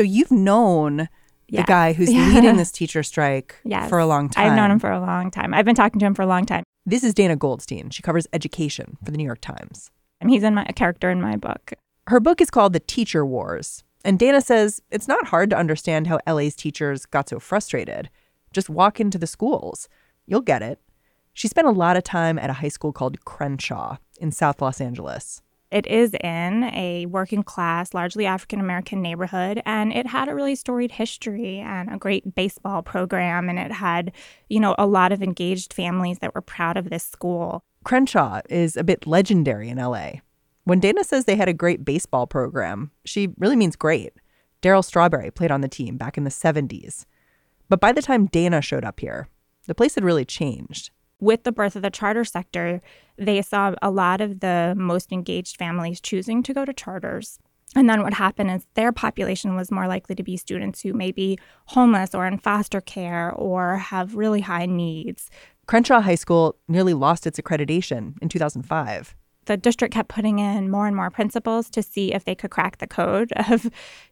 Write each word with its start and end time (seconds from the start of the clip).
So 0.00 0.04
you've 0.04 0.30
known 0.30 1.10
Yeah. 1.48 1.60
the 1.60 1.66
guy 1.66 1.92
who's 1.92 2.10
Yeah. 2.12 2.26
leading 2.28 2.56
this 2.56 2.72
teacher 2.72 3.02
strike 3.02 3.54
Yes. 3.64 3.90
for 3.90 3.98
a 3.98 4.06
long 4.06 4.30
time. 4.30 4.50
I've 4.50 4.56
known 4.56 4.70
him 4.70 4.78
for 4.78 4.90
a 4.90 4.98
long 4.98 5.30
time. 5.30 5.52
I've 5.52 5.66
been 5.66 5.74
talking 5.74 5.98
to 6.00 6.06
him 6.06 6.14
for 6.14 6.22
a 6.22 6.26
long 6.26 6.46
time. 6.46 6.64
This 6.86 7.04
is 7.04 7.12
Dana 7.12 7.36
Goldstein. 7.36 7.90
She 7.90 8.00
covers 8.02 8.26
education 8.32 8.96
for 9.04 9.10
the 9.10 9.18
New 9.18 9.24
York 9.26 9.42
Times. 9.42 9.90
And 10.18 10.30
he's 10.30 10.42
in 10.42 10.54
my 10.54 10.64
a 10.66 10.72
character 10.72 11.10
in 11.10 11.20
my 11.20 11.36
book. 11.36 11.74
Her 12.06 12.18
book 12.18 12.40
is 12.40 12.48
called 12.50 12.72
The 12.72 12.80
Teacher 12.80 13.26
Wars. 13.26 13.84
And 14.02 14.18
Dana 14.18 14.40
says 14.40 14.80
it's 14.90 15.06
not 15.06 15.26
hard 15.26 15.50
to 15.50 15.58
understand 15.58 16.06
how 16.06 16.18
LA's 16.26 16.56
teachers 16.56 17.04
got 17.04 17.28
so 17.28 17.38
frustrated. 17.38 18.08
Just 18.54 18.70
walk 18.70 19.00
into 19.00 19.18
the 19.18 19.26
schools. 19.26 19.86
You'll 20.26 20.40
get 20.40 20.62
it. 20.62 20.80
She 21.34 21.46
spent 21.46 21.66
a 21.66 21.72
lot 21.72 21.98
of 21.98 22.04
time 22.04 22.38
at 22.38 22.48
a 22.48 22.54
high 22.54 22.68
school 22.68 22.92
called 22.94 23.22
Crenshaw 23.26 23.98
in 24.18 24.32
South 24.32 24.62
Los 24.62 24.80
Angeles. 24.80 25.42
It 25.70 25.86
is 25.86 26.14
in 26.14 26.64
a 26.64 27.06
working 27.06 27.44
class, 27.44 27.94
largely 27.94 28.26
African 28.26 28.58
American 28.58 29.00
neighborhood, 29.00 29.62
and 29.64 29.92
it 29.92 30.06
had 30.06 30.28
a 30.28 30.34
really 30.34 30.56
storied 30.56 30.90
history 30.90 31.58
and 31.58 31.88
a 31.92 31.96
great 31.96 32.34
baseball 32.34 32.82
program. 32.82 33.48
And 33.48 33.58
it 33.58 33.70
had, 33.70 34.10
you 34.48 34.58
know, 34.58 34.74
a 34.78 34.86
lot 34.86 35.12
of 35.12 35.22
engaged 35.22 35.72
families 35.72 36.18
that 36.18 36.34
were 36.34 36.40
proud 36.40 36.76
of 36.76 36.90
this 36.90 37.04
school. 37.04 37.62
Crenshaw 37.84 38.40
is 38.50 38.76
a 38.76 38.84
bit 38.84 39.06
legendary 39.06 39.68
in 39.68 39.78
LA. 39.78 40.14
When 40.64 40.80
Dana 40.80 41.04
says 41.04 41.24
they 41.24 41.36
had 41.36 41.48
a 41.48 41.54
great 41.54 41.84
baseball 41.84 42.26
program, 42.26 42.90
she 43.04 43.28
really 43.38 43.56
means 43.56 43.76
great. 43.76 44.12
Darryl 44.62 44.84
Strawberry 44.84 45.30
played 45.30 45.50
on 45.50 45.62
the 45.62 45.68
team 45.68 45.96
back 45.96 46.18
in 46.18 46.24
the 46.24 46.30
70s. 46.30 47.06
But 47.68 47.80
by 47.80 47.92
the 47.92 48.02
time 48.02 48.26
Dana 48.26 48.60
showed 48.60 48.84
up 48.84 49.00
here, 49.00 49.28
the 49.66 49.74
place 49.74 49.94
had 49.94 50.04
really 50.04 50.24
changed. 50.24 50.90
With 51.20 51.44
the 51.44 51.52
birth 51.52 51.76
of 51.76 51.82
the 51.82 51.90
charter 51.90 52.24
sector, 52.24 52.80
they 53.16 53.42
saw 53.42 53.74
a 53.82 53.90
lot 53.90 54.20
of 54.20 54.40
the 54.40 54.74
most 54.76 55.12
engaged 55.12 55.56
families 55.56 56.00
choosing 56.00 56.42
to 56.44 56.54
go 56.54 56.64
to 56.64 56.72
charters. 56.72 57.38
And 57.76 57.88
then 57.88 58.02
what 58.02 58.14
happened 58.14 58.50
is 58.50 58.66
their 58.74 58.90
population 58.90 59.54
was 59.54 59.70
more 59.70 59.86
likely 59.86 60.14
to 60.16 60.22
be 60.22 60.36
students 60.36 60.80
who 60.80 60.92
may 60.92 61.12
be 61.12 61.38
homeless 61.66 62.14
or 62.14 62.26
in 62.26 62.38
foster 62.38 62.80
care 62.80 63.30
or 63.32 63.76
have 63.76 64.16
really 64.16 64.40
high 64.40 64.66
needs. 64.66 65.30
Crenshaw 65.66 66.00
High 66.00 66.16
School 66.16 66.56
nearly 66.66 66.94
lost 66.94 67.26
its 67.28 67.38
accreditation 67.38 68.14
in 68.20 68.28
2005. 68.28 69.14
the 69.46 69.56
district 69.56 69.94
kept 69.94 70.08
putting 70.08 70.38
in 70.38 70.70
more 70.70 70.86
and 70.86 70.94
more 70.94 71.10
principals 71.10 71.70
to 71.70 71.82
see 71.82 72.12
if 72.12 72.24
they 72.24 72.34
could 72.34 72.50
crack 72.50 72.78
the 72.78 72.86
code 72.86 73.32
of 73.50 73.70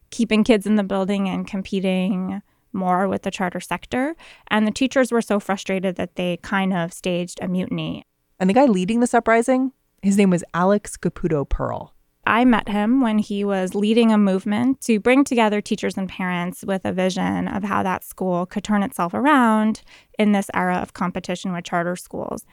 keeping 0.09 0.43
kids 0.43 0.65
in 0.65 0.75
the 0.75 0.83
building 0.83 1.27
and 1.29 1.47
competing 1.47 2.41
more 2.73 3.07
with 3.07 3.23
the 3.23 3.31
charter 3.31 3.59
sector. 3.59 4.15
And 4.47 4.67
the 4.67 4.71
teachers 4.71 5.11
were 5.11 5.21
so 5.21 5.39
frustrated 5.39 5.95
that 5.95 6.15
they 6.15 6.37
kind 6.37 6.73
of 6.73 6.93
staged 6.93 7.39
a 7.41 7.47
mutiny. 7.47 8.03
And 8.39 8.49
the 8.49 8.53
guy 8.53 8.65
leading 8.65 8.99
this 8.99 9.13
uprising, 9.13 9.71
his 10.01 10.17
name 10.17 10.29
was 10.29 10.43
Alex 10.53 10.97
Caputo 10.97 11.47
Pearl. 11.47 11.93
I 12.25 12.45
met 12.45 12.69
him 12.69 13.01
when 13.01 13.17
he 13.17 13.43
was 13.43 13.73
leading 13.73 14.11
a 14.11 14.17
movement 14.17 14.81
to 14.81 14.99
bring 14.99 15.23
together 15.23 15.61
teachers 15.61 15.97
and 15.97 16.07
parents 16.07 16.63
with 16.63 16.85
a 16.85 16.91
vision 16.91 17.47
of 17.47 17.63
how 17.63 17.81
that 17.81 18.03
school 18.03 18.45
could 18.45 18.63
turn 18.63 18.83
itself 18.83 19.15
around 19.15 19.81
in 20.19 20.31
this 20.31 20.49
era 20.53 20.75
of 20.75 20.93
competition 20.93 21.51
with 21.51 21.63
charter 21.63 21.95
schools. 21.95 22.45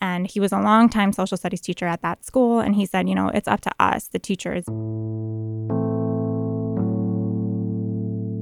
And 0.00 0.30
he 0.30 0.38
was 0.38 0.52
a 0.52 0.58
longtime 0.58 1.12
social 1.12 1.36
studies 1.36 1.62
teacher 1.62 1.86
at 1.86 2.02
that 2.02 2.24
school. 2.24 2.60
And 2.60 2.74
he 2.76 2.86
said, 2.86 3.08
you 3.08 3.14
know, 3.14 3.28
it's 3.28 3.48
up 3.48 3.60
to 3.62 3.72
us, 3.80 4.08
the 4.08 4.18
teachers. 4.18 4.64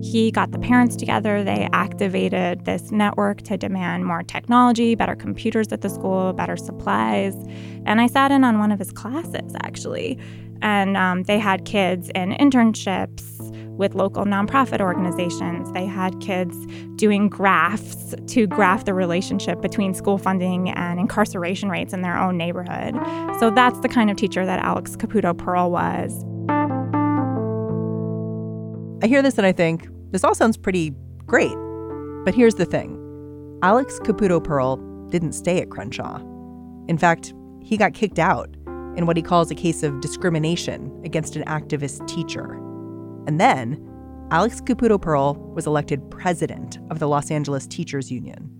He 0.02 0.32
got 0.32 0.50
the 0.50 0.58
parents 0.58 0.96
together. 0.96 1.44
They 1.44 1.68
activated 1.72 2.64
this 2.64 2.90
network 2.90 3.42
to 3.42 3.56
demand 3.56 4.04
more 4.04 4.24
technology, 4.24 4.96
better 4.96 5.14
computers 5.14 5.72
at 5.72 5.80
the 5.80 5.88
school, 5.88 6.32
better 6.32 6.56
supplies. 6.56 7.34
And 7.86 8.00
I 8.00 8.08
sat 8.08 8.32
in 8.32 8.42
on 8.42 8.58
one 8.58 8.72
of 8.72 8.80
his 8.80 8.90
classes, 8.90 9.54
actually. 9.62 10.18
And 10.60 10.96
um, 10.96 11.22
they 11.24 11.38
had 11.38 11.64
kids 11.64 12.10
in 12.16 12.32
internships 12.32 13.22
with 13.76 13.94
local 13.94 14.24
nonprofit 14.24 14.80
organizations. 14.80 15.70
They 15.72 15.86
had 15.86 16.18
kids 16.20 16.56
doing 16.96 17.28
graphs 17.28 18.14
to 18.26 18.46
graph 18.46 18.84
the 18.84 18.94
relationship 18.94 19.60
between 19.60 19.94
school 19.94 20.18
funding 20.18 20.70
and 20.70 21.00
incarceration 21.00 21.68
rates 21.68 21.92
in 21.92 22.02
their 22.02 22.18
own 22.18 22.36
neighborhood. 22.36 22.94
So 23.38 23.50
that's 23.50 23.78
the 23.80 23.88
kind 23.88 24.10
of 24.10 24.16
teacher 24.16 24.44
that 24.44 24.58
Alex 24.60 24.96
Caputo 24.96 25.36
Pearl 25.36 25.70
was. 25.70 26.24
I 29.02 29.08
hear 29.08 29.20
this 29.20 29.36
and 29.36 29.46
I 29.46 29.52
think, 29.52 29.88
this 30.12 30.24
all 30.24 30.34
sounds 30.34 30.56
pretty 30.56 30.94
great. 31.26 31.56
But 32.24 32.34
here's 32.34 32.54
the 32.54 32.64
thing 32.64 32.98
Alex 33.62 33.98
Caputo 34.00 34.42
Pearl 34.42 34.76
didn't 35.08 35.32
stay 35.32 35.60
at 35.60 35.70
Crenshaw. 35.70 36.18
In 36.88 36.98
fact, 36.98 37.34
he 37.60 37.76
got 37.76 37.94
kicked 37.94 38.18
out 38.18 38.48
in 38.96 39.06
what 39.06 39.16
he 39.16 39.22
calls 39.22 39.50
a 39.50 39.54
case 39.54 39.82
of 39.82 40.00
discrimination 40.00 41.00
against 41.04 41.36
an 41.36 41.44
activist 41.44 42.06
teacher. 42.06 42.54
And 43.26 43.40
then 43.40 43.88
Alex 44.30 44.60
Caputo 44.60 45.00
Pearl 45.00 45.34
was 45.54 45.66
elected 45.66 46.10
president 46.10 46.78
of 46.90 46.98
the 46.98 47.08
Los 47.08 47.30
Angeles 47.30 47.66
Teachers 47.66 48.10
Union. 48.10 48.50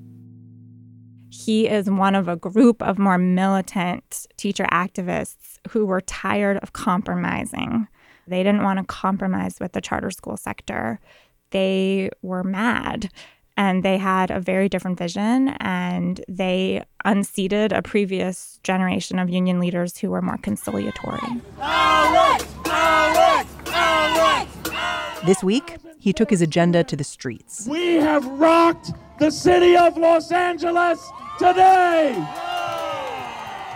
He 1.30 1.66
is 1.66 1.90
one 1.90 2.14
of 2.14 2.28
a 2.28 2.36
group 2.36 2.82
of 2.82 2.98
more 2.98 3.16
militant 3.16 4.26
teacher 4.36 4.66
activists 4.70 5.58
who 5.70 5.86
were 5.86 6.02
tired 6.02 6.58
of 6.58 6.74
compromising. 6.74 7.88
They 8.26 8.42
didn't 8.42 8.62
want 8.62 8.78
to 8.78 8.84
compromise 8.84 9.58
with 9.58 9.72
the 9.72 9.80
charter 9.80 10.10
school 10.10 10.36
sector. 10.36 11.00
They 11.52 12.10
were 12.22 12.42
mad 12.42 13.10
and 13.56 13.82
they 13.82 13.98
had 13.98 14.30
a 14.30 14.40
very 14.40 14.68
different 14.68 14.98
vision 14.98 15.48
and 15.60 16.24
they 16.28 16.82
unseated 17.04 17.72
a 17.72 17.82
previous 17.82 18.58
generation 18.62 19.18
of 19.18 19.30
union 19.30 19.60
leaders 19.60 19.98
who 19.98 20.10
were 20.10 20.22
more 20.22 20.38
conciliatory. 20.38 21.20
This 25.24 25.42
week, 25.44 25.76
he 26.00 26.12
took 26.12 26.30
his 26.30 26.42
agenda 26.42 26.82
to 26.84 26.96
the 26.96 27.04
streets. 27.04 27.66
We 27.68 27.94
have 27.96 28.26
rocked 28.26 28.90
the 29.20 29.30
city 29.30 29.76
of 29.76 29.96
Los 29.96 30.32
Angeles 30.32 31.08
today. 31.38 32.14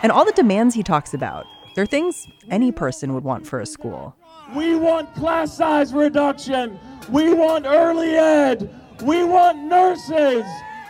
And 0.03 0.11
all 0.11 0.25
the 0.25 0.33
demands 0.33 0.75
he 0.75 0.83
talks 0.83 1.15
about, 1.15 1.47
they're 1.75 1.87
things 1.87 2.27
any 2.51 2.73
person 2.73 3.15
would 3.15 3.23
want 3.23 3.47
for 3.47 3.61
a 3.61 3.67
school. 3.67 4.17
We 4.57 4.75
want 4.75 5.15
class 5.15 5.57
size 5.57 5.93
reduction. 5.93 6.79
We 7.09 7.33
want 7.35 7.67
early 7.67 8.17
ed. 8.17 8.69
We 9.03 9.23
want 9.25 9.59
nurses. 9.59 10.45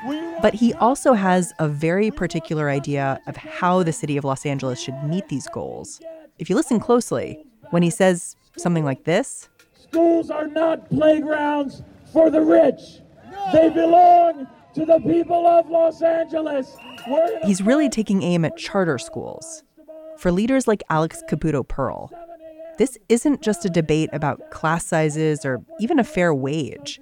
We 0.09 0.17
want 0.17 0.43
But 0.43 0.55
he 0.55 0.73
also 0.75 1.13
has 1.13 1.53
a 1.59 1.69
very 1.69 2.11
particular 2.11 2.71
idea 2.71 3.21
of 3.27 3.37
how 3.37 3.83
the 3.83 3.93
city 3.93 4.17
of 4.17 4.25
Los 4.25 4.47
Angeles 4.47 4.81
should 4.81 5.03
meet 5.05 5.29
these 5.29 5.47
goals. 5.49 6.01
If 6.39 6.49
you 6.49 6.57
listen 6.57 6.81
closely, 6.81 7.45
when 7.71 7.83
he 7.83 7.91
says 7.91 8.37
something 8.57 8.85
like 8.85 9.05
this, 9.05 9.49
schools 9.75 10.31
are 10.31 10.47
not 10.47 10.89
playgrounds 10.89 11.83
for 12.13 12.31
the 12.31 12.41
rich. 12.41 13.01
They 13.53 13.69
belong 13.69 14.47
to 14.75 14.87
the 14.87 14.99
people 15.01 15.47
of 15.47 15.69
Los 15.69 16.03
Angeles. 16.03 16.77
He's 17.45 17.63
really 17.63 17.89
taking 17.89 18.23
aim 18.23 18.45
at 18.45 18.57
charter 18.57 18.99
schools. 18.99 19.63
For 20.19 20.33
leaders 20.33 20.67
like 20.67 20.83
Alex 20.89 21.23
Caputo 21.29 21.67
Pearl, 21.67 22.11
this 22.79 22.99
isn't 23.09 23.41
just 23.43 23.65
a 23.65 23.71
debate 23.71 24.11
about 24.13 24.51
class 24.51 24.85
sizes 24.85 25.45
or 25.45 25.63
even 25.81 25.99
a 25.99 26.05
fair 26.05 26.35
wage. 26.35 27.01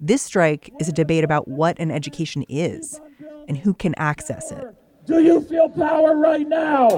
This 0.00 0.22
strike 0.22 0.70
is 0.78 0.88
a 0.88 0.92
debate 0.92 1.24
about 1.24 1.48
what 1.48 1.78
an 1.78 1.90
education 1.90 2.44
is 2.48 3.00
and 3.48 3.56
who 3.56 3.74
can 3.74 3.94
access 3.96 4.52
it. 4.52 4.66
Do 5.06 5.22
you 5.22 5.40
feel 5.40 5.70
power 5.70 6.16
right 6.16 6.46
now? 6.46 6.88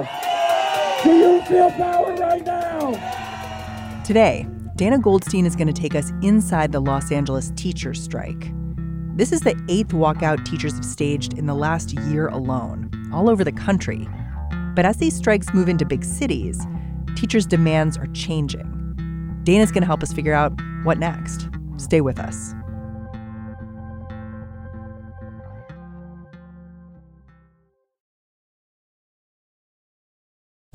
Do 1.03 1.15
you 1.15 1.41
feel 1.43 1.71
power 1.71 2.13
right 2.15 2.45
now? 2.45 4.03
Today, 4.03 4.45
Dana 4.75 4.99
Goldstein 4.99 5.45
is 5.45 5.55
going 5.55 5.67
to 5.67 5.73
take 5.73 5.95
us 5.95 6.11
inside 6.21 6.73
the 6.73 6.81
Los 6.81 7.11
Angeles 7.11 7.51
teachers 7.55 8.01
strike. 8.03 8.51
This 9.15 9.31
is 9.31 9.41
the 9.41 9.59
eighth 9.69 9.91
walkout 9.91 10.45
teachers 10.45 10.73
have 10.73 10.85
staged 10.85 11.37
in 11.37 11.45
the 11.45 11.55
last 11.55 11.93
year 11.93 12.27
alone, 12.27 12.89
all 13.13 13.29
over 13.29 13.43
the 13.43 13.51
country. 13.51 14.07
But 14.75 14.85
as 14.85 14.97
these 14.97 15.15
strikes 15.15 15.53
move 15.53 15.69
into 15.69 15.85
big 15.85 16.03
cities, 16.03 16.65
teachers' 17.21 17.45
demands 17.45 17.97
are 17.97 18.07
changing. 18.07 18.65
Dana's 19.43 19.71
going 19.71 19.83
to 19.83 19.87
help 19.87 20.01
us 20.01 20.11
figure 20.11 20.33
out 20.33 20.59
what 20.83 20.97
next. 20.97 21.49
Stay 21.77 22.01
with 22.01 22.17
us. 22.17 22.55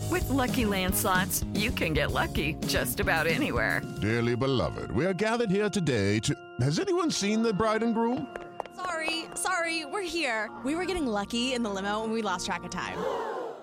With 0.08 0.28
Lucky 0.30 0.66
Land 0.66 0.94
slots, 0.94 1.44
you 1.52 1.72
can 1.72 1.92
get 1.92 2.12
lucky 2.12 2.54
just 2.68 3.00
about 3.00 3.26
anywhere. 3.26 3.82
Dearly 4.00 4.36
beloved, 4.36 4.92
we 4.92 5.04
are 5.04 5.14
gathered 5.14 5.50
here 5.50 5.68
today 5.68 6.20
to. 6.20 6.32
Has 6.60 6.78
anyone 6.78 7.10
seen 7.10 7.42
the 7.42 7.52
bride 7.52 7.82
and 7.82 7.92
groom? 7.92 8.28
Sorry, 8.76 9.24
sorry, 9.34 9.84
we're 9.84 10.02
here. 10.02 10.48
We 10.64 10.76
were 10.76 10.84
getting 10.84 11.08
lucky 11.08 11.54
in 11.54 11.64
the 11.64 11.70
limo 11.70 12.04
and 12.04 12.12
we 12.12 12.22
lost 12.22 12.46
track 12.46 12.62
of 12.62 12.70
time. 12.70 12.98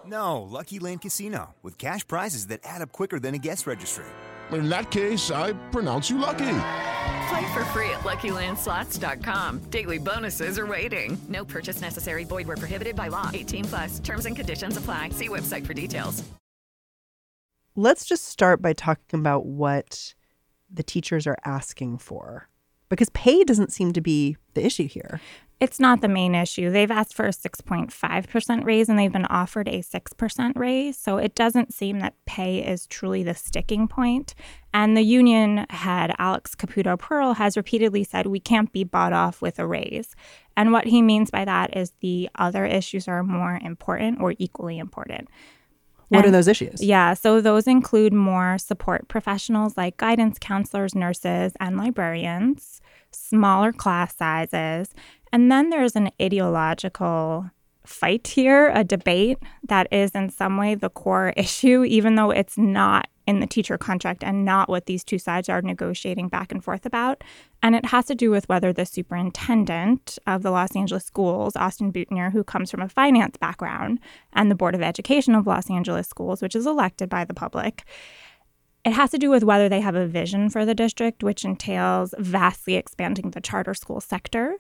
No, 0.05 0.41
Lucky 0.41 0.79
Land 0.79 1.01
Casino, 1.01 1.55
with 1.61 1.77
cash 1.77 2.05
prizes 2.07 2.47
that 2.47 2.59
add 2.63 2.81
up 2.81 2.91
quicker 2.91 3.19
than 3.19 3.35
a 3.35 3.38
guest 3.38 3.67
registry. 3.67 4.05
In 4.51 4.69
that 4.69 4.91
case, 4.91 5.31
I 5.31 5.53
pronounce 5.71 6.09
you 6.09 6.17
lucky. 6.17 6.59
Play 7.29 7.53
for 7.53 7.63
free 7.71 7.89
at 7.89 8.01
LuckyLandSlots.com. 8.01 9.59
Daily 9.69 9.97
bonuses 9.97 10.59
are 10.59 10.67
waiting. 10.67 11.17
No 11.29 11.45
purchase 11.45 11.81
necessary. 11.81 12.23
Void 12.25 12.47
were 12.47 12.57
prohibited 12.57 12.95
by 12.95 13.07
law. 13.07 13.31
18 13.33 13.65
plus. 13.65 14.00
Terms 14.00 14.25
and 14.25 14.35
conditions 14.35 14.77
apply. 14.77 15.09
See 15.09 15.29
website 15.29 15.65
for 15.65 15.73
details. 15.73 16.23
Let's 17.75 18.05
just 18.05 18.25
start 18.25 18.61
by 18.61 18.73
talking 18.73 19.19
about 19.19 19.47
what 19.47 20.13
the 20.73 20.83
teachers 20.83 21.27
are 21.27 21.38
asking 21.45 22.00
for? 22.00 22.50
Because 22.89 23.09
pay 23.09 23.44
doesn't 23.44 23.71
seem 23.71 23.94
to 23.94 24.01
be 24.01 24.38
the 24.53 24.65
issue 24.65 24.88
here. 24.88 25.21
It's 25.59 25.79
not 25.79 26.01
the 26.01 26.09
main 26.09 26.35
issue. 26.35 26.69
They've 26.71 26.91
asked 26.91 27.13
for 27.13 27.25
a 27.25 27.29
6.5% 27.29 28.65
raise 28.65 28.89
and 28.89 29.00
they've 29.00 29.11
been 29.11 29.25
offered 29.25 29.69
a 29.69 29.79
6% 29.81 30.51
raise. 30.57 30.97
So 30.97 31.17
it 31.17 31.35
doesn't 31.35 31.73
seem 31.73 32.00
that 32.00 32.15
pay 32.25 32.59
is 32.59 32.85
truly 32.88 33.23
the 33.23 33.33
sticking 33.33 33.88
point. 33.88 34.35
And 34.73 34.97
the 34.97 35.03
union 35.03 35.65
head, 35.69 36.13
Alex 36.19 36.53
Caputo 36.55 37.00
Pearl, 37.00 37.35
has 37.35 37.55
repeatedly 37.55 38.03
said 38.03 38.25
we 38.27 38.41
can't 38.41 38.73
be 38.73 38.83
bought 38.83 39.13
off 39.13 39.41
with 39.41 39.57
a 39.57 39.65
raise. 39.65 40.15
And 40.57 40.73
what 40.73 40.85
he 40.88 41.01
means 41.01 41.31
by 41.31 41.45
that 41.45 41.77
is 41.77 41.94
the 42.01 42.29
other 42.35 42.65
issues 42.65 43.07
are 43.07 43.23
more 43.23 43.57
important 43.63 44.19
or 44.19 44.33
equally 44.39 44.77
important. 44.79 45.29
What 46.09 46.25
And- 46.25 46.27
are 46.27 46.31
those 46.31 46.47
issues? 46.50 46.83
Yeah, 46.83 47.13
so 47.13 47.39
those 47.39 47.67
include 47.67 48.13
more 48.13 48.57
support 48.57 49.07
professionals 49.07 49.77
like 49.77 49.95
guidance 49.97 50.38
counselors, 50.39 50.94
nurses, 50.94 51.53
and 51.59 51.77
librarians, 51.77 52.81
smaller 53.11 53.71
class 53.71 54.15
sizes, 54.17 54.94
and 55.33 55.51
then 55.51 55.71
there's 55.71 55.95
an 55.95 56.12
ideological 56.21 57.50
fight 57.85 58.27
here, 58.27 58.71
a 58.74 58.83
debate 58.83 59.39
that 59.68 59.88
is 59.91 60.12
in 60.12 60.30
some 60.30 60.57
way 60.57 60.75
the 60.75 60.89
core 60.89 61.33
issue, 61.38 61.83
even 61.83 62.15
though 62.15 62.30
it's 62.30 62.57
not 62.57 63.07
in 63.25 63.39
the 63.39 63.47
teacher 63.47 63.77
contract 63.77 64.24
and 64.24 64.45
not 64.45 64.69
what 64.69 64.85
these 64.85 65.03
two 65.03 65.18
sides 65.18 65.50
are 65.50 65.62
negotiating 65.62 66.27
back 66.27 66.51
and 66.51 66.63
forth 66.63 66.85
about. 66.85 67.24
And 67.63 67.74
it 67.75 67.85
has 67.85 68.06
to 68.06 68.15
do 68.15 68.30
with 68.30 68.47
whether 68.47 68.71
the 68.71 68.85
superintendent 68.85 70.19
of 70.27 70.44
the 70.44 70.51
Los 70.51 70.75
Angeles 70.75 71.06
schools, 71.06 71.56
Austin 71.56 71.91
Beutner, 71.91 72.31
who 72.31 72.44
comes 72.44 72.69
from 72.69 72.81
a 72.81 72.89
finance 72.89 73.38
background, 73.38 74.00
and 74.33 74.51
the 74.51 74.56
Board 74.56 74.75
of 74.75 74.81
Education 74.81 75.33
of 75.33 75.47
Los 75.47 75.69
Angeles 75.69 76.07
schools, 76.07 76.41
which 76.41 76.56
is 76.56 76.68
elected 76.68 77.09
by 77.09 77.25
the 77.25 77.33
public, 77.33 77.86
it 78.86 78.91
has 78.91 79.12
to 79.12 79.18
do 79.18 79.29
with 79.29 79.44
whether 79.44 79.69
they 79.69 79.79
have 79.79 79.95
a 79.95 80.06
vision 80.06 80.50
for 80.50 80.65
the 80.65 80.75
district, 80.75 81.24
which 81.24 81.45
entails 81.45 82.13
vastly 82.19 82.75
expanding 82.75 83.31
the 83.31 83.41
charter 83.41 83.74
school 83.74 84.01
sector. 84.01 84.57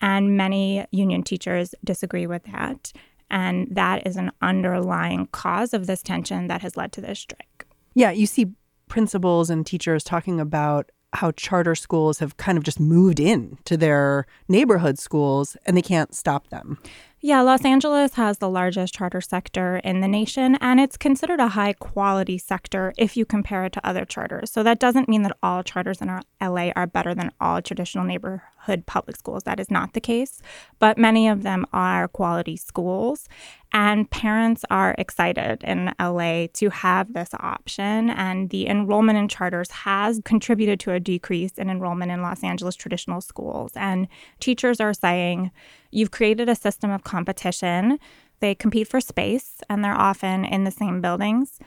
And 0.00 0.36
many 0.36 0.86
union 0.90 1.22
teachers 1.22 1.74
disagree 1.84 2.26
with 2.26 2.44
that. 2.44 2.92
And 3.30 3.68
that 3.70 4.06
is 4.06 4.16
an 4.16 4.32
underlying 4.42 5.28
cause 5.28 5.72
of 5.72 5.86
this 5.86 6.02
tension 6.02 6.48
that 6.48 6.62
has 6.62 6.76
led 6.76 6.92
to 6.92 7.00
this 7.00 7.20
strike. 7.20 7.66
Yeah, 7.94 8.10
you 8.10 8.26
see 8.26 8.52
principals 8.88 9.50
and 9.50 9.64
teachers 9.64 10.02
talking 10.02 10.40
about 10.40 10.90
how 11.12 11.32
charter 11.32 11.74
schools 11.74 12.20
have 12.20 12.36
kind 12.36 12.56
of 12.56 12.64
just 12.64 12.78
moved 12.78 13.18
in 13.18 13.58
to 13.64 13.76
their 13.76 14.26
neighborhood 14.48 14.98
schools 14.98 15.56
and 15.66 15.76
they 15.76 15.82
can't 15.82 16.14
stop 16.14 16.48
them. 16.48 16.78
Yeah, 17.20 17.42
Los 17.42 17.64
Angeles 17.64 18.14
has 18.14 18.38
the 18.38 18.48
largest 18.48 18.94
charter 18.94 19.20
sector 19.20 19.76
in 19.84 20.00
the 20.00 20.08
nation, 20.08 20.56
and 20.62 20.80
it's 20.80 20.96
considered 20.96 21.38
a 21.38 21.48
high 21.48 21.74
quality 21.74 22.38
sector 22.38 22.94
if 22.96 23.14
you 23.14 23.26
compare 23.26 23.66
it 23.66 23.74
to 23.74 23.86
other 23.86 24.06
charters. 24.06 24.50
So 24.50 24.62
that 24.62 24.78
doesn't 24.78 25.08
mean 25.08 25.20
that 25.22 25.36
all 25.42 25.62
charters 25.62 26.00
in 26.00 26.08
our 26.08 26.22
LA 26.40 26.70
are 26.74 26.86
better 26.86 27.14
than 27.14 27.30
all 27.38 27.60
traditional 27.60 28.04
neighborhood 28.04 28.40
public 28.86 29.16
schools. 29.16 29.44
That 29.44 29.60
is 29.60 29.70
not 29.70 29.92
the 29.92 30.00
case, 30.00 30.40
but 30.78 30.98
many 30.98 31.28
of 31.28 31.42
them 31.42 31.66
are 31.72 32.08
quality 32.08 32.56
schools. 32.56 33.28
And 33.72 34.10
parents 34.10 34.64
are 34.70 34.94
excited 34.98 35.62
in 35.62 35.94
LA 36.00 36.46
to 36.54 36.70
have 36.70 37.12
this 37.12 37.30
option. 37.38 38.10
And 38.10 38.50
the 38.50 38.66
enrollment 38.66 39.18
in 39.18 39.28
charters 39.28 39.70
has 39.70 40.20
contributed 40.24 40.80
to 40.80 40.92
a 40.92 41.00
decrease 41.00 41.52
in 41.52 41.70
enrollment 41.70 42.10
in 42.10 42.22
Los 42.22 42.42
Angeles 42.42 42.74
traditional 42.74 43.20
schools. 43.20 43.72
And 43.76 44.08
teachers 44.40 44.80
are 44.80 44.94
saying, 44.94 45.50
you've 45.92 46.10
created 46.10 46.48
a 46.48 46.56
system 46.56 46.90
of 46.90 47.04
competition. 47.04 47.98
They 48.40 48.54
compete 48.54 48.88
for 48.88 49.00
space 49.00 49.60
and 49.68 49.84
they're 49.84 49.92
often 49.92 50.44
in 50.44 50.64
the 50.64 50.70
same 50.70 51.00
buildings. 51.00 51.58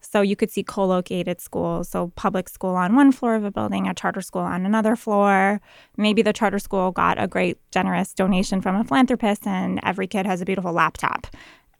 So 0.00 0.20
you 0.20 0.36
could 0.36 0.50
see 0.50 0.62
co-located 0.62 1.40
schools, 1.40 1.88
so 1.88 2.12
public 2.16 2.48
school 2.48 2.74
on 2.76 2.94
one 2.94 3.12
floor 3.12 3.34
of 3.34 3.44
a 3.44 3.50
building, 3.50 3.88
a 3.88 3.94
charter 3.94 4.20
school 4.20 4.42
on 4.42 4.64
another 4.64 4.96
floor. 4.96 5.60
Maybe 5.96 6.22
the 6.22 6.32
charter 6.32 6.58
school 6.58 6.92
got 6.92 7.20
a 7.20 7.26
great 7.26 7.58
generous 7.70 8.14
donation 8.14 8.60
from 8.60 8.76
a 8.76 8.84
philanthropist 8.84 9.46
and 9.46 9.80
every 9.82 10.06
kid 10.06 10.26
has 10.26 10.40
a 10.40 10.44
beautiful 10.44 10.72
laptop. 10.72 11.26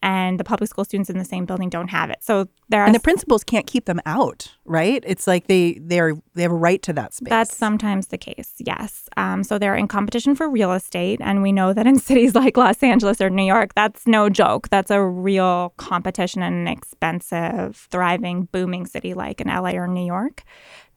And 0.00 0.38
the 0.38 0.44
public 0.44 0.70
school 0.70 0.84
students 0.84 1.10
in 1.10 1.18
the 1.18 1.24
same 1.24 1.44
building 1.44 1.68
don't 1.68 1.88
have 1.88 2.08
it. 2.08 2.18
So 2.20 2.48
there 2.68 2.82
are 2.82 2.86
And 2.86 2.94
the 2.94 3.00
principals 3.00 3.42
can't 3.42 3.66
keep 3.66 3.86
them 3.86 4.00
out, 4.06 4.54
right? 4.64 5.02
It's 5.04 5.26
like 5.26 5.48
they 5.48 5.80
they're 5.80 6.14
they 6.34 6.42
have 6.42 6.52
a 6.52 6.56
right 6.56 6.80
to 6.82 6.92
that 6.92 7.14
space. 7.14 7.30
That's 7.30 7.56
sometimes 7.56 8.08
the 8.08 8.18
case, 8.18 8.54
yes. 8.58 9.08
Um, 9.16 9.42
so 9.42 9.58
they're 9.58 9.74
in 9.74 9.88
competition 9.88 10.36
for 10.36 10.48
real 10.48 10.72
estate. 10.72 11.20
And 11.20 11.42
we 11.42 11.50
know 11.50 11.72
that 11.72 11.86
in 11.86 11.98
cities 12.10 12.36
like 12.36 12.56
Los 12.56 12.80
Angeles 12.82 13.20
or 13.20 13.28
New 13.28 13.44
York, 13.44 13.74
that's 13.74 14.06
no 14.06 14.28
joke. 14.28 14.68
That's 14.68 14.92
a 14.92 15.02
real 15.02 15.74
competition 15.78 16.42
in 16.42 16.52
an 16.52 16.68
expensive, 16.68 17.88
thriving, 17.90 18.44
booming 18.52 18.86
city 18.86 19.14
like 19.14 19.40
in 19.40 19.48
LA 19.48 19.72
or 19.72 19.88
New 19.88 20.06
York. 20.06 20.44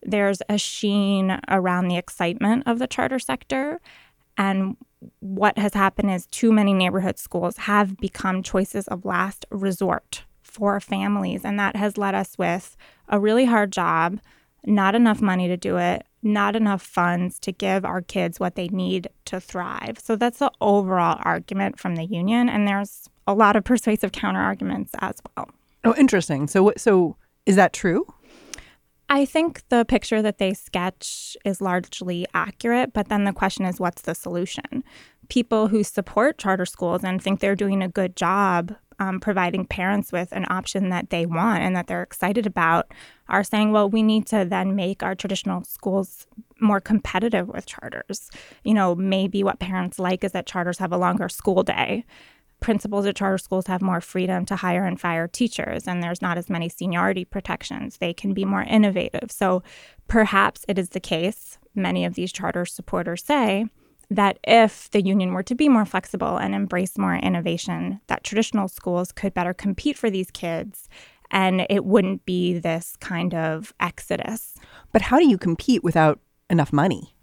There's 0.03 0.41
a 0.47 0.57
sheen 0.57 1.39
around 1.47 1.87
the 1.87 1.97
excitement 1.97 2.63
of 2.67 2.79
the 2.79 2.87
charter 2.87 3.19
sector. 3.19 3.81
And 4.37 4.77
what 5.19 5.57
has 5.57 5.73
happened 5.73 6.11
is 6.11 6.25
too 6.27 6.51
many 6.51 6.73
neighborhood 6.73 7.17
schools 7.17 7.57
have 7.57 7.97
become 7.97 8.43
choices 8.43 8.87
of 8.87 9.05
last 9.05 9.45
resort 9.49 10.23
for 10.41 10.79
families. 10.79 11.45
And 11.45 11.59
that 11.59 11.75
has 11.75 11.97
led 11.97 12.13
us 12.13 12.37
with 12.37 12.75
a 13.07 13.19
really 13.19 13.45
hard 13.45 13.71
job, 13.71 14.19
not 14.65 14.95
enough 14.95 15.21
money 15.21 15.47
to 15.47 15.57
do 15.57 15.77
it, 15.77 16.05
not 16.23 16.55
enough 16.55 16.81
funds 16.81 17.39
to 17.39 17.51
give 17.51 17.83
our 17.83 18.01
kids 18.01 18.39
what 18.39 18.55
they 18.55 18.67
need 18.67 19.07
to 19.25 19.39
thrive. 19.39 19.97
So 20.01 20.15
that's 20.15 20.39
the 20.39 20.51
overall 20.61 21.19
argument 21.23 21.79
from 21.79 21.95
the 21.95 22.05
union. 22.05 22.47
And 22.49 22.67
there's 22.67 23.09
a 23.25 23.33
lot 23.33 23.55
of 23.55 23.63
persuasive 23.63 24.11
counter 24.11 24.41
arguments 24.41 24.91
as 24.99 25.21
well. 25.35 25.49
oh, 25.83 25.95
interesting. 25.97 26.47
So? 26.47 26.73
So 26.77 27.15
is 27.45 27.55
that 27.55 27.73
true? 27.73 28.05
I 29.11 29.25
think 29.25 29.67
the 29.67 29.83
picture 29.83 30.21
that 30.21 30.37
they 30.37 30.53
sketch 30.53 31.35
is 31.43 31.59
largely 31.59 32.25
accurate, 32.33 32.93
but 32.93 33.09
then 33.09 33.25
the 33.25 33.33
question 33.33 33.65
is 33.65 33.77
what's 33.77 34.03
the 34.03 34.15
solution? 34.15 34.85
People 35.27 35.67
who 35.67 35.83
support 35.83 36.37
charter 36.37 36.65
schools 36.65 37.03
and 37.03 37.21
think 37.21 37.41
they're 37.41 37.53
doing 37.53 37.83
a 37.83 37.89
good 37.89 38.15
job 38.15 38.73
um, 38.99 39.19
providing 39.19 39.65
parents 39.65 40.13
with 40.13 40.31
an 40.31 40.45
option 40.49 40.87
that 40.89 41.09
they 41.09 41.25
want 41.25 41.61
and 41.61 41.75
that 41.75 41.87
they're 41.87 42.03
excited 42.03 42.45
about 42.45 42.93
are 43.27 43.43
saying, 43.43 43.73
well, 43.73 43.89
we 43.89 44.01
need 44.01 44.27
to 44.27 44.45
then 44.45 44.77
make 44.77 45.03
our 45.03 45.13
traditional 45.13 45.65
schools 45.65 46.25
more 46.61 46.79
competitive 46.79 47.49
with 47.49 47.65
charters. 47.65 48.29
You 48.63 48.73
know, 48.73 48.95
maybe 48.95 49.43
what 49.43 49.59
parents 49.59 49.99
like 49.99 50.23
is 50.23 50.31
that 50.31 50.45
charters 50.45 50.77
have 50.77 50.93
a 50.93 50.97
longer 50.97 51.27
school 51.27 51.63
day 51.63 52.05
principals 52.61 53.05
at 53.05 53.17
charter 53.17 53.37
schools 53.37 53.67
have 53.67 53.81
more 53.81 53.99
freedom 53.99 54.45
to 54.45 54.55
hire 54.55 54.85
and 54.85 54.99
fire 54.99 55.27
teachers, 55.27 55.87
and 55.87 56.01
there's 56.01 56.21
not 56.21 56.37
as 56.37 56.49
many 56.49 56.69
seniority 56.69 57.25
protections. 57.25 57.97
They 57.97 58.13
can 58.13 58.33
be 58.33 58.45
more 58.45 58.63
innovative. 58.63 59.31
So 59.31 59.61
perhaps 60.07 60.63
it 60.69 60.79
is 60.79 60.89
the 60.89 60.99
case, 61.01 61.57
many 61.75 62.05
of 62.05 62.13
these 62.13 62.31
charter 62.31 62.65
supporters 62.65 63.23
say, 63.23 63.65
that 64.09 64.37
if 64.43 64.89
the 64.91 65.01
union 65.01 65.33
were 65.33 65.43
to 65.43 65.55
be 65.55 65.69
more 65.69 65.85
flexible 65.85 66.37
and 66.37 66.53
embrace 66.53 66.97
more 66.97 67.15
innovation, 67.15 67.99
that 68.07 68.23
traditional 68.23 68.67
schools 68.67 69.11
could 69.11 69.33
better 69.33 69.53
compete 69.53 69.97
for 69.97 70.09
these 70.09 70.31
kids 70.31 70.87
and 71.31 71.65
it 71.69 71.85
wouldn't 71.85 72.25
be 72.25 72.59
this 72.59 72.97
kind 72.99 73.33
of 73.33 73.73
exodus. 73.79 74.55
But 74.91 75.03
how 75.03 75.17
do 75.17 75.27
you 75.27 75.37
compete 75.37 75.83
without 75.83 76.19
enough 76.49 76.73
money? 76.73 77.15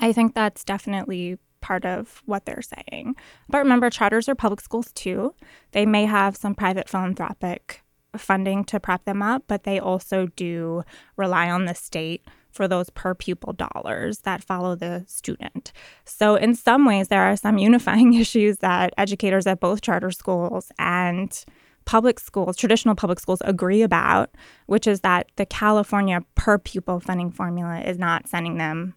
I 0.00 0.12
think 0.12 0.34
that's 0.34 0.64
definitely 0.64 1.38
part 1.64 1.86
of 1.86 2.22
what 2.26 2.44
they're 2.44 2.60
saying. 2.60 3.16
But 3.48 3.58
remember, 3.58 3.88
charters 3.88 4.28
are 4.28 4.34
public 4.34 4.60
schools 4.60 4.92
too. 4.92 5.34
They 5.72 5.86
may 5.86 6.04
have 6.04 6.36
some 6.36 6.54
private 6.54 6.90
philanthropic 6.90 7.82
funding 8.18 8.64
to 8.64 8.78
prop 8.78 9.06
them 9.06 9.22
up, 9.22 9.44
but 9.48 9.64
they 9.64 9.80
also 9.80 10.26
do 10.36 10.82
rely 11.16 11.48
on 11.50 11.64
the 11.64 11.74
state 11.74 12.22
for 12.52 12.68
those 12.68 12.90
per 12.90 13.14
pupil 13.14 13.54
dollars 13.54 14.18
that 14.20 14.44
follow 14.44 14.76
the 14.76 15.04
student. 15.08 15.72
So, 16.04 16.36
in 16.36 16.54
some 16.54 16.84
ways, 16.84 17.08
there 17.08 17.22
are 17.22 17.36
some 17.36 17.56
unifying 17.70 18.12
issues 18.12 18.58
that 18.58 18.92
educators 18.98 19.46
at 19.46 19.58
both 19.58 19.80
charter 19.80 20.10
schools 20.10 20.70
and 20.78 21.44
public 21.86 22.20
schools, 22.20 22.56
traditional 22.56 22.94
public 22.94 23.20
schools, 23.20 23.42
agree 23.44 23.80
about, 23.80 24.30
which 24.66 24.86
is 24.86 25.00
that 25.00 25.30
the 25.36 25.46
California 25.46 26.20
per 26.34 26.58
pupil 26.58 27.00
funding 27.00 27.30
formula 27.30 27.80
is 27.80 27.98
not 27.98 28.28
sending 28.28 28.58
them 28.58 28.94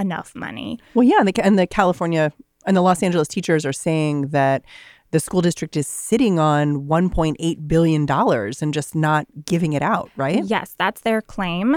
enough 0.00 0.34
money. 0.34 0.78
Well, 0.94 1.04
yeah, 1.04 1.18
and 1.20 1.28
the, 1.28 1.44
and 1.44 1.58
the 1.58 1.66
California 1.66 2.32
and 2.66 2.76
the 2.76 2.82
Los 2.82 3.02
Angeles 3.02 3.28
teachers 3.28 3.64
are 3.64 3.72
saying 3.72 4.28
that 4.28 4.64
the 5.12 5.20
school 5.20 5.42
district 5.42 5.76
is 5.76 5.86
sitting 5.86 6.38
on 6.38 6.86
1.8 6.86 7.68
billion 7.68 8.06
dollars 8.06 8.62
and 8.62 8.72
just 8.72 8.94
not 8.94 9.26
giving 9.44 9.72
it 9.72 9.82
out, 9.82 10.10
right? 10.16 10.44
Yes, 10.44 10.74
that's 10.78 11.00
their 11.00 11.20
claim. 11.20 11.76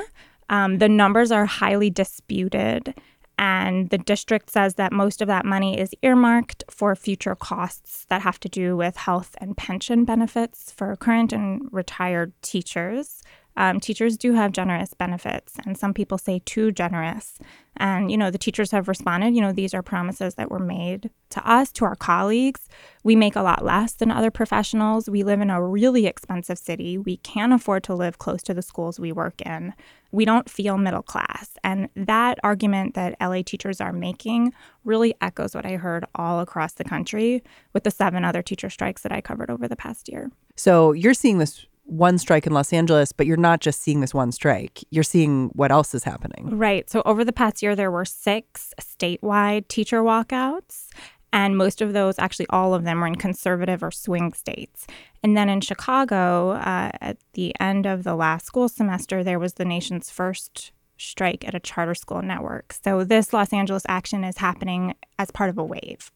Um, 0.50 0.77
the 0.77 0.89
numbers 0.89 1.32
are 1.32 1.46
highly 1.46 1.89
disputed, 1.89 2.94
and 3.39 3.89
the 3.89 3.98
district 3.98 4.51
says 4.51 4.75
that 4.75 4.92
most 4.92 5.22
of 5.22 5.27
that 5.27 5.46
money 5.46 5.80
is 5.80 5.96
earmarked 6.03 6.63
for 6.70 6.96
future 6.96 7.36
costs 7.36 8.06
that 8.10 8.22
have 8.22 8.39
to 8.42 8.50
do 8.50 8.77
with 8.77 8.98
health 8.98 9.36
and 9.39 9.58
pension 9.58 10.06
benefits 10.06 10.72
for 10.72 10.96
current 10.96 11.34
and 11.34 11.68
retired 11.72 12.34
teachers. 12.42 13.24
Um, 13.56 13.80
teachers 13.80 14.18
do 14.18 14.34
have 14.34 14.52
generous 14.52 14.94
benefits, 14.94 15.56
and 15.66 15.78
some 15.78 15.94
people 15.94 16.18
say 16.18 16.42
too 16.46 16.72
generous. 16.72 17.38
And, 17.78 18.12
you 18.12 18.18
know, 18.18 18.30
the 18.30 18.38
teachers 18.38 18.72
have 18.72 18.88
responded, 18.88 19.36
you 19.36 19.42
know, 19.42 19.52
these 19.52 19.74
are 19.74 19.82
promises 19.82 20.36
that 20.36 20.52
were 20.52 20.60
made 20.60 21.10
to 21.32 21.50
us, 21.50 21.72
to 21.74 21.86
our 21.86 21.96
colleagues. 21.96 22.68
We 23.04 23.16
make 23.16 23.36
a 23.36 23.42
lot 23.42 23.66
less 23.66 23.94
than 23.94 24.12
other 24.12 24.30
professionals. 24.30 25.10
We 25.10 25.24
live 25.24 25.42
in 25.42 25.50
a 25.50 25.66
really 25.66 26.06
expensive 26.06 26.60
city. 26.60 26.98
We 26.98 27.18
can't 27.18 27.54
afford 27.54 27.84
to 27.86 27.96
live 27.96 28.20
close 28.20 28.44
to 28.44 28.54
the 28.54 28.62
schools 28.62 29.00
we 29.00 29.12
work 29.12 29.42
in. 29.42 29.74
We 30.12 30.26
don't 30.26 30.50
feel 30.50 30.78
middle 30.78 31.02
class. 31.02 31.56
And 31.64 31.90
that 31.96 32.38
argument 32.44 32.94
that 32.94 33.16
LA 33.20 33.42
teachers 33.44 33.82
are 33.82 33.94
making 33.94 34.54
really 34.84 35.16
echoes 35.22 35.56
what 35.56 35.66
I 35.66 35.78
heard 35.78 36.06
all 36.14 36.40
across 36.40 36.74
the 36.74 36.84
country 36.84 37.44
with 37.74 37.84
the 37.84 37.92
seven 37.92 38.24
other 38.24 38.44
teacher 38.44 38.70
strikes 38.70 39.02
that 39.02 39.12
I 39.12 39.22
covered 39.22 39.50
over 39.50 39.68
the 39.68 39.76
past 39.76 40.10
year. 40.10 40.32
So 40.56 40.92
you're 40.92 41.16
seeing 41.16 41.40
this 41.40 41.66
one 41.84 42.18
strike 42.18 42.48
in 42.48 42.54
Los 42.54 42.74
Angeles, 42.74 43.12
but 43.12 43.25
you're 43.25 43.38
not 43.38 43.60
just 43.60 43.82
seeing 43.82 44.02
this 44.02 44.13
one 44.13 44.32
strike. 44.32 44.84
You're 44.90 45.04
seeing 45.04 45.50
what 45.50 45.72
else 45.72 45.94
is 45.94 46.04
happening. 46.04 46.58
Right. 46.58 46.90
So 46.90 47.02
over 47.06 47.24
the 47.24 47.34
past 47.34 47.62
year, 47.62 47.75
there 47.75 47.92
were 47.92 48.06
six 48.06 48.74
statewide 48.82 49.68
teacher 49.68 50.02
walkouts. 50.02 50.88
And 51.34 51.58
most 51.58 51.82
of 51.82 51.94
those, 51.94 52.20
actually, 52.20 52.46
all 52.52 52.75
of 52.75 52.84
them 52.84 53.02
were 53.02 53.08
in 53.08 53.16
conservative 53.16 53.82
or 53.82 53.90
swing 53.90 54.34
states. 54.34 54.86
And 55.24 55.36
then 55.36 55.50
in 55.50 55.62
Chicago, 55.62 56.52
uh, 56.52 56.92
at 57.02 57.18
the 57.34 57.56
end 57.60 57.88
of 57.88 58.04
the 58.04 58.13
last 58.13 58.46
school 58.46 58.70
semester, 58.70 59.24
there 59.24 59.40
was 59.40 59.54
the 59.54 59.66
nation's 59.66 60.12
first 60.12 60.72
strike 60.98 61.46
at 61.48 61.56
a 61.56 61.60
charter 61.60 61.96
school 61.96 62.22
network. 62.22 62.75
So 62.84 63.04
this 63.04 63.34
Los 63.34 63.52
Angeles 63.52 63.84
action 63.90 64.24
is 64.24 64.38
happening 64.38 64.94
as 65.18 65.32
part 65.32 65.50
of 65.50 65.58
a 65.58 65.63
wave. 65.63 66.12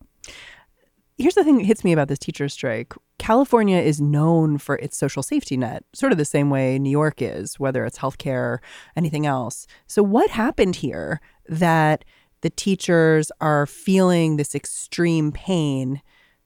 Here's 1.17 1.33
the 1.33 1.43
thing 1.43 1.57
that 1.57 1.65
hits 1.65 1.83
me 1.83 1.93
about 1.93 2.09
this 2.09 2.19
teacher 2.19 2.47
strike. 2.47 2.93
California 3.17 3.79
is 3.79 4.00
known 4.00 4.59
for 4.59 4.75
its 4.75 4.95
social 4.95 5.24
safety 5.24 5.57
net, 5.57 5.83
sort 5.93 6.12
of 6.12 6.19
the 6.19 6.25
same 6.25 6.51
way 6.51 6.77
New 6.77 6.91
York 6.91 7.21
is, 7.21 7.59
whether 7.59 7.86
it's 7.86 7.97
healthcare, 7.97 8.36
or 8.36 8.62
anything 8.95 9.25
else. 9.25 9.65
So, 9.88 10.03
what 10.03 10.29
happened 10.29 10.75
here 10.75 11.19
that 11.50 12.05
the 12.41 12.51
teachers 12.51 13.31
are 13.41 13.65
feeling 13.65 14.38
this 14.38 14.53
extreme 14.53 15.31
pain 15.31 16.03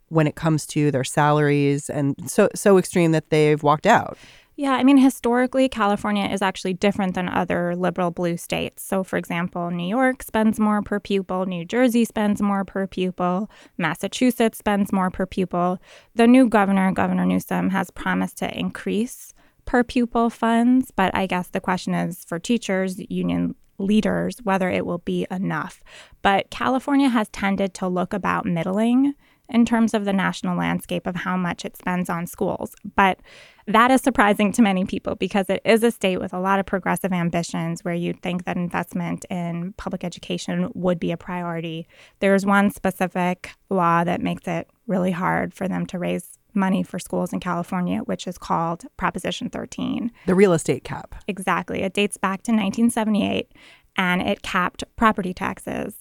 when 0.08 0.26
it 0.26 0.36
comes 0.36 0.66
to 0.68 0.90
their 0.90 1.04
salaries 1.04 1.90
and 1.90 2.16
so 2.30 2.48
so 2.56 2.78
extreme 2.78 3.12
that 3.12 3.30
they've 3.30 3.62
walked 3.62 3.86
out? 3.86 4.18
Yeah, 4.62 4.74
I 4.74 4.84
mean, 4.84 4.98
historically, 4.98 5.68
California 5.68 6.30
is 6.30 6.44
actually 6.44 6.76
different 6.76 7.16
than 7.16 7.28
other 7.28 7.76
liberal 7.76 8.12
blue 8.12 8.38
states. 8.38 8.84
So, 8.84 9.04
for 9.04 9.18
example, 9.18 9.72
New 9.72 9.88
York 9.88 10.22
spends 10.22 10.60
more 10.60 10.84
per 10.84 11.00
pupil, 11.00 11.48
New 11.48 11.66
Jersey 11.66 12.06
spends 12.06 12.44
more 12.44 12.64
per 12.64 12.86
pupil, 12.86 13.50
Massachusetts 13.80 14.60
spends 14.60 14.94
more 14.94 15.10
per 15.10 15.26
pupil. 15.26 15.80
The 16.14 16.28
new 16.28 16.48
governor, 16.48 16.92
Governor 16.92 17.26
Newsom, 17.26 17.72
has 17.72 17.90
promised 17.90 18.38
to 18.38 18.56
increase 18.56 19.34
per 19.66 19.84
pupil 19.84 20.30
funds, 20.30 20.92
but 20.96 21.10
I 21.16 21.26
guess 21.26 21.48
the 21.48 21.60
question 21.60 21.96
is 21.96 22.24
for 22.24 22.38
teachers, 22.38 23.00
union 23.10 23.56
leaders, 23.80 24.38
whether 24.44 24.70
it 24.70 24.86
will 24.86 25.00
be 25.00 25.26
enough. 25.32 25.82
But 26.22 26.52
California 26.52 27.10
has 27.10 27.30
tended 27.30 27.74
to 27.74 27.88
look 27.88 28.14
about 28.14 28.46
middling 28.46 29.16
in 29.52 29.66
terms 29.66 29.94
of 29.94 30.06
the 30.06 30.14
national 30.14 30.58
landscape 30.58 31.06
of 31.06 31.16
how 31.16 31.38
much 31.38 31.66
it 31.66 31.78
spends 31.78 32.10
on 32.10 32.28
schools. 32.28 32.76
But 32.96 33.20
that 33.68 33.92
is 33.92 34.02
surprising 34.02 34.52
to 34.54 34.62
many 34.62 34.86
people 34.86 35.16
because 35.16 35.50
it 35.50 35.62
is 35.64 35.84
a 35.84 35.92
state 35.92 36.20
with 36.20 36.34
a 36.34 36.40
lot 36.40 36.60
of 36.60 36.66
progressive 36.66 37.14
ambitions 37.14 37.84
where 37.84 37.94
you'd 37.94 38.22
think 38.22 38.46
that 38.46 38.58
investment 38.58 39.26
in 39.30 39.74
public 39.74 40.04
education 40.04 40.70
would 40.74 41.00
be 41.00 41.12
a 41.12 41.18
priority. 41.18 41.88
There's 42.20 42.46
one 42.46 42.72
specific 42.72 43.52
law 43.70 44.04
that 44.04 44.22
makes 44.22 44.48
it 44.48 44.70
really 44.88 45.12
hard 45.12 45.54
for 45.54 45.68
them 45.68 45.86
to 45.88 46.00
raise 46.00 46.38
money 46.54 46.84
for 46.84 47.00
schools 47.00 47.32
in 47.32 47.40
California, 47.40 48.00
which 48.00 48.28
is 48.28 48.38
called 48.38 48.86
Proposition 48.98 49.50
13. 49.50 50.12
The 50.26 50.36
real 50.36 50.54
estate 50.54 50.84
cap. 50.84 51.16
Exactly. 51.28 51.82
It 51.82 51.94
dates 51.94 52.18
back 52.18 52.44
to 52.44 52.52
1978 52.52 53.52
and 53.96 54.22
it 54.22 54.42
capped 54.42 54.84
property 54.96 55.34
taxes. 55.34 55.96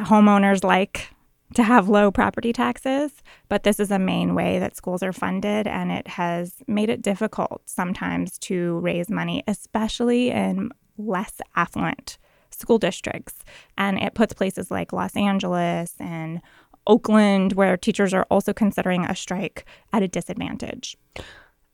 Homeowners 0.00 0.64
like 0.64 1.10
to 1.54 1.62
have 1.62 1.88
low 1.88 2.10
property 2.10 2.52
taxes, 2.52 3.10
but 3.48 3.62
this 3.62 3.80
is 3.80 3.90
a 3.90 3.98
main 3.98 4.34
way 4.34 4.58
that 4.58 4.76
schools 4.76 5.02
are 5.02 5.12
funded, 5.12 5.66
and 5.66 5.90
it 5.90 6.06
has 6.08 6.56
made 6.66 6.90
it 6.90 7.02
difficult 7.02 7.62
sometimes 7.66 8.38
to 8.38 8.78
raise 8.80 9.08
money, 9.08 9.42
especially 9.46 10.30
in 10.30 10.70
less 10.98 11.40
affluent 11.56 12.18
school 12.50 12.78
districts. 12.78 13.36
And 13.76 13.98
it 13.98 14.14
puts 14.14 14.34
places 14.34 14.70
like 14.70 14.92
Los 14.92 15.16
Angeles 15.16 15.94
and 15.98 16.40
Oakland, 16.86 17.52
where 17.52 17.76
teachers 17.76 18.12
are 18.14 18.26
also 18.30 18.52
considering 18.52 19.04
a 19.04 19.14
strike, 19.14 19.64
at 19.92 20.02
a 20.02 20.08
disadvantage. 20.08 20.96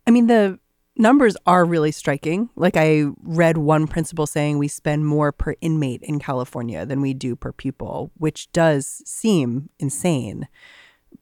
I 0.07 0.11
mean, 0.11 0.27
the 0.27 0.59
numbers 0.97 1.37
are 1.47 1.65
really 1.65 1.91
striking. 1.91 2.51
Like 2.57 2.77
I 2.77 3.07
read 3.23 3.57
one 3.57 3.87
principal 3.87 4.27
saying 4.27 4.59
we 4.59 4.69
spend 4.69 5.07
more 5.07 5.33
per 5.33 5.55
inmate 5.61 6.03
in 6.03 6.19
California 6.19 6.87
than 6.87 7.01
we 7.01 7.15
do 7.15 7.37
per 7.37 7.53
pupil, 7.53 8.11
which 8.17 8.51
does 8.53 9.03
seem 9.05 9.71
insane. 9.79 10.49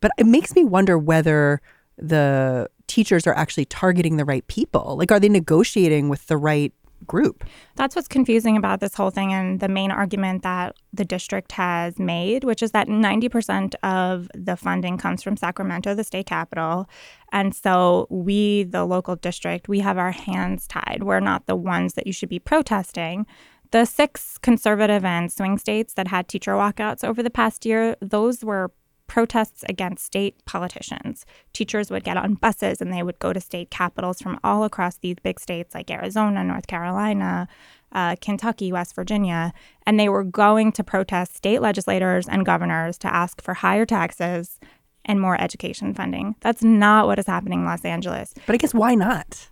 But 0.01 0.13
it 0.19 0.27
makes 0.27 0.55
me 0.55 0.65
wonder 0.65 0.99
whether 0.99 1.61
the 1.97 2.69
teachers 2.87 3.27
are 3.27 3.35
actually 3.35 3.65
targeting 3.65 4.17
the 4.17 4.25
right 4.25 4.47
people. 4.47 4.97
Like 4.97 5.13
are 5.13 5.21
they 5.21 5.29
negotiating 5.29 6.09
with 6.09 6.27
the 6.27 6.37
right 6.37 6.73
group. 7.07 7.45
That's 7.77 7.97
what's 7.97 8.09
confusing 8.09 8.57
about 8.57 8.81
this 8.81 8.95
whole 8.95 9.11
thing, 9.11 9.33
and 9.33 9.61
the 9.61 9.69
main 9.69 9.91
argument 9.91 10.43
that 10.43 10.77
the 10.93 11.05
district 11.05 11.53
has 11.53 11.99
made, 11.99 12.45
which 12.45 12.63
is 12.63 12.73
that 12.73 12.89
90% 12.89 13.75
of 13.83 14.29
the 14.35 14.57
funding 14.57 14.99
comes 14.99 15.23
from 15.23 15.37
Sacramento, 15.37 15.95
the 15.95 16.05
state 16.05 16.27
capital. 16.27 16.89
And 17.33 17.55
so 17.55 18.07
we, 18.11 18.65
the 18.65 18.85
local 18.85 19.17
district, 19.17 19.69
we 19.69 19.81
have 19.81 19.99
our 19.99 20.13
hands 20.13 20.67
tied. 20.67 21.03
We're 21.03 21.21
not 21.21 21.47
the 21.47 21.57
ones 21.57 21.95
that 21.95 22.07
you 22.07 22.13
should 22.13 22.29
be 22.29 22.39
protesting. 22.39 23.27
The 23.71 23.87
six 23.87 24.37
conservative 24.37 25.03
and 25.03 25.33
swing 25.33 25.57
states 25.57 25.95
that 25.95 26.09
had 26.09 26.29
teacher 26.29 26.53
walkouts 26.53 27.03
over 27.03 27.23
the 27.23 27.31
past 27.31 27.65
year, 27.65 27.97
those 28.03 28.45
were 28.45 28.71
protests 29.13 29.63
against 29.69 30.07
state 30.07 30.43
politicians. 30.47 31.27
Teachers 31.53 31.91
would 31.91 32.03
get 32.03 32.17
on 32.17 32.33
buses 32.33 32.81
and 32.81 32.91
they 32.91 33.03
would 33.03 33.19
go 33.19 33.31
to 33.31 33.41
state 33.41 33.69
capitals 33.69 34.23
from 34.23 34.41
all 34.43 34.65
across 34.65 34.97
these 34.97 35.17
big 35.23 35.39
states 35.39 35.75
like 35.75 35.91
Arizona, 35.91 36.43
North 36.43 36.67
Carolina, 36.67 37.47
uh, 37.93 38.17
Kentucky, 38.23 38.73
West 38.73 38.95
Virginia, 38.95 39.53
and 39.85 40.01
they 40.01 40.09
were 40.09 40.25
going 40.25 40.73
to 40.73 40.83
protest 40.83 41.37
state 41.37 41.61
legislators 41.61 42.27
and 42.27 42.47
governors 42.47 42.97
to 42.97 43.15
ask 43.15 43.43
for 43.43 43.53
higher 43.53 43.85
taxes 43.85 44.59
and 45.05 45.21
more 45.21 45.39
education 45.39 45.93
funding. 45.93 46.35
That's 46.41 46.63
not 46.63 47.07
what 47.07 47.19
is 47.19 47.27
happening 47.27 47.59
in 47.59 47.65
Los 47.67 47.85
Angeles. 47.85 48.33
But 48.47 48.55
I 48.55 48.57
guess 48.57 48.73
why 48.73 48.95
not? 48.95 49.51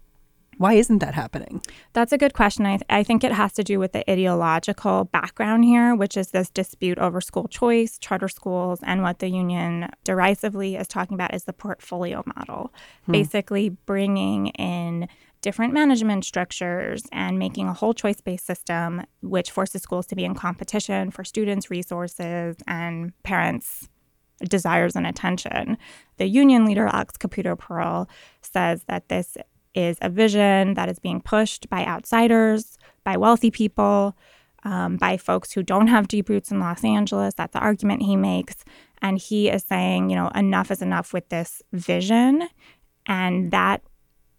Why 0.61 0.75
isn't 0.75 0.99
that 0.99 1.15
happening? 1.15 1.63
That's 1.95 2.13
a 2.13 2.19
good 2.19 2.35
question. 2.35 2.67
I, 2.67 2.77
th- 2.77 2.83
I 2.91 3.03
think 3.03 3.25
it 3.25 3.33
has 3.33 3.55
to 3.55 3.65
do 3.65 3.79
with 3.79 3.93
the 3.93 4.09
ideological 4.11 5.05
background 5.05 5.65
here, 5.65 5.95
which 5.95 6.19
is 6.19 6.33
this 6.33 6.51
dispute 6.51 6.99
over 6.99 7.23
school 7.23 7.49
choice, 7.49 7.97
charter 7.97 8.29
schools, 8.29 8.81
and 8.83 9.03
what 9.03 9.21
the 9.21 9.31
union 9.31 9.89
derisively 10.05 10.77
is 10.77 10.87
talking 10.87 11.15
about 11.15 11.33
is 11.33 11.45
the 11.45 11.55
portfolio 11.55 12.23
model. 12.37 12.75
Hmm. 13.07 13.13
Basically, 13.13 13.71
bringing 13.71 14.49
in 14.49 15.09
different 15.41 15.73
management 15.73 16.27
structures 16.27 17.05
and 17.11 17.39
making 17.39 17.67
a 17.67 17.73
whole 17.73 17.95
choice 17.95 18.21
based 18.21 18.45
system, 18.45 19.07
which 19.23 19.51
forces 19.51 19.81
schools 19.81 20.05
to 20.09 20.15
be 20.15 20.27
in 20.27 20.35
competition 20.35 21.11
for 21.11 21.25
students' 21.25 21.71
resources 21.71 22.57
and 22.67 23.15
parents' 23.23 23.89
desires 24.49 24.97
and 24.97 25.07
attention. 25.07 25.79
The 26.19 26.27
union 26.27 26.65
leader, 26.65 26.87
Alex 26.87 27.17
Caputo 27.17 27.59
Pearl, 27.59 28.09
says 28.43 28.85
that 28.89 29.09
this 29.09 29.37
is 29.75 29.99
a 30.01 30.09
vision 30.09 30.75
that 30.75 30.89
is 30.89 30.99
being 30.99 31.21
pushed 31.21 31.69
by 31.69 31.85
outsiders, 31.85 32.79
by 33.05 33.17
wealthy 33.17 33.51
people, 33.51 34.17
um, 34.65 34.97
by 34.97 35.17
folks 35.17 35.53
who 35.53 35.63
don't 35.63 35.87
have 35.87 36.09
deep 36.09 36.29
roots 36.29 36.51
in 36.51 36.61
Los 36.61 36.85
Angeles. 36.85 37.35
That's 37.35 37.53
the 37.53 37.61
argument 37.61 38.03
he 38.03 38.17
makes. 38.17 38.57
And 39.01 39.19
he 39.19 39.49
is 39.49 39.65
saying, 39.65 40.11
you 40.11 40.17
know, 40.17 40.29
enough 40.35 40.71
is 40.71 40.83
enough 40.83 41.13
with 41.13 41.29
this 41.29 41.63
vision. 41.73 42.49
And 43.07 43.51
that 43.51 43.83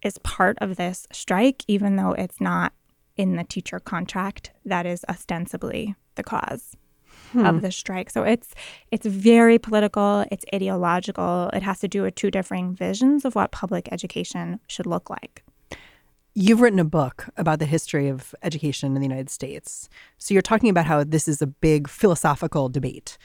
is 0.02 0.18
part 0.18 0.58
of 0.60 0.76
this 0.76 1.06
strike, 1.12 1.64
even 1.66 1.96
though 1.96 2.12
it's 2.12 2.40
not 2.40 2.72
in 3.16 3.36
the 3.36 3.44
teacher 3.44 3.78
contract 3.78 4.52
that 4.64 4.86
is 4.86 5.04
ostensibly 5.08 5.94
the 6.14 6.22
cause 6.22 6.76
hmm. 7.32 7.44
of 7.44 7.62
the 7.62 7.72
strike. 7.72 8.10
So 8.10 8.22
it's 8.22 8.54
it's 8.90 9.06
very 9.06 9.58
political, 9.58 10.24
it's 10.30 10.44
ideological. 10.54 11.50
It 11.52 11.62
has 11.62 11.80
to 11.80 11.88
do 11.88 12.02
with 12.02 12.14
two 12.14 12.30
differing 12.30 12.74
visions 12.74 13.24
of 13.24 13.34
what 13.34 13.52
public 13.52 13.88
education 13.90 14.60
should 14.66 14.86
look 14.86 15.10
like. 15.10 15.42
You've 16.34 16.62
written 16.62 16.78
a 16.78 16.84
book 16.84 17.28
about 17.36 17.58
the 17.58 17.66
history 17.66 18.08
of 18.08 18.34
education 18.42 18.94
in 18.96 19.02
the 19.02 19.06
United 19.06 19.28
States. 19.28 19.90
So 20.16 20.32
you're 20.32 20.40
talking 20.40 20.70
about 20.70 20.86
how 20.86 21.04
this 21.04 21.28
is 21.28 21.42
a 21.42 21.46
big 21.46 21.88
philosophical 21.88 22.70
debate. 22.70 23.18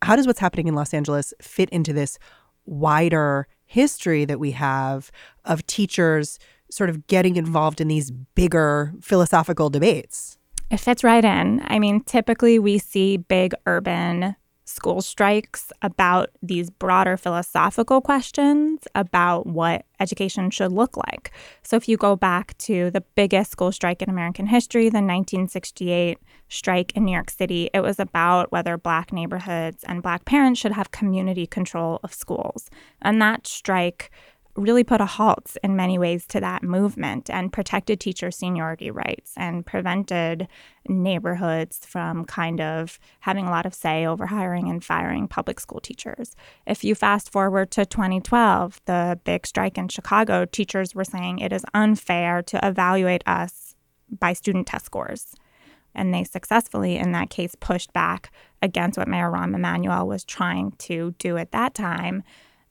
How 0.00 0.16
does 0.16 0.26
what's 0.26 0.38
happening 0.38 0.66
in 0.66 0.74
Los 0.74 0.94
Angeles 0.94 1.34
fit 1.42 1.68
into 1.70 1.92
this 1.92 2.18
wider 2.64 3.48
history 3.66 4.24
that 4.24 4.40
we 4.40 4.52
have 4.52 5.10
of 5.44 5.66
teachers 5.66 6.38
sort 6.70 6.88
of 6.88 7.06
getting 7.06 7.36
involved 7.36 7.82
in 7.82 7.88
these 7.88 8.10
bigger 8.10 8.94
philosophical 9.02 9.68
debates? 9.68 10.37
It 10.70 10.78
fits 10.78 11.02
right 11.02 11.24
in. 11.24 11.62
I 11.66 11.78
mean, 11.78 12.02
typically 12.02 12.58
we 12.58 12.78
see 12.78 13.16
big 13.16 13.54
urban 13.66 14.36
school 14.68 15.00
strikes 15.00 15.72
about 15.80 16.28
these 16.42 16.68
broader 16.68 17.16
philosophical 17.16 18.02
questions 18.02 18.86
about 18.94 19.46
what 19.46 19.86
education 19.98 20.50
should 20.50 20.72
look 20.72 20.94
like. 20.96 21.32
So, 21.62 21.76
if 21.76 21.88
you 21.88 21.96
go 21.96 22.16
back 22.16 22.56
to 22.58 22.90
the 22.90 23.00
biggest 23.00 23.50
school 23.50 23.72
strike 23.72 24.02
in 24.02 24.10
American 24.10 24.46
history, 24.46 24.84
the 24.84 24.98
1968 24.98 26.18
strike 26.48 26.92
in 26.94 27.06
New 27.06 27.12
York 27.12 27.30
City, 27.30 27.70
it 27.72 27.80
was 27.80 27.98
about 27.98 28.52
whether 28.52 28.76
Black 28.76 29.12
neighborhoods 29.12 29.84
and 29.84 30.02
Black 30.02 30.26
parents 30.26 30.60
should 30.60 30.72
have 30.72 30.90
community 30.90 31.46
control 31.46 31.98
of 32.04 32.12
schools. 32.12 32.70
And 33.00 33.20
that 33.22 33.46
strike 33.46 34.10
really 34.58 34.84
put 34.84 35.00
a 35.00 35.06
halt 35.06 35.56
in 35.62 35.76
many 35.76 35.98
ways 35.98 36.26
to 36.26 36.40
that 36.40 36.62
movement 36.62 37.30
and 37.30 37.52
protected 37.52 38.00
teacher 38.00 38.30
seniority 38.30 38.90
rights 38.90 39.32
and 39.36 39.64
prevented 39.64 40.48
neighborhoods 40.88 41.78
from 41.86 42.24
kind 42.24 42.60
of 42.60 42.98
having 43.20 43.46
a 43.46 43.50
lot 43.50 43.66
of 43.66 43.74
say 43.74 44.04
over 44.04 44.26
hiring 44.26 44.68
and 44.68 44.84
firing 44.84 45.28
public 45.28 45.60
school 45.60 45.80
teachers. 45.80 46.34
If 46.66 46.82
you 46.82 46.94
fast 46.94 47.30
forward 47.30 47.70
to 47.72 47.86
2012, 47.86 48.80
the 48.86 49.20
big 49.24 49.46
strike 49.46 49.78
in 49.78 49.88
Chicago, 49.88 50.44
teachers 50.44 50.94
were 50.94 51.04
saying 51.04 51.38
it 51.38 51.52
is 51.52 51.64
unfair 51.72 52.42
to 52.42 52.66
evaluate 52.66 53.22
us 53.26 53.76
by 54.10 54.32
student 54.32 54.66
test 54.66 54.86
scores. 54.86 55.34
And 55.94 56.12
they 56.12 56.24
successfully, 56.24 56.96
in 56.96 57.12
that 57.12 57.30
case, 57.30 57.54
pushed 57.58 57.92
back 57.92 58.30
against 58.60 58.98
what 58.98 59.08
Mayor 59.08 59.30
Rahm 59.30 59.54
Emanuel 59.54 60.06
was 60.06 60.24
trying 60.24 60.72
to 60.78 61.14
do 61.18 61.36
at 61.36 61.52
that 61.52 61.74
time. 61.74 62.22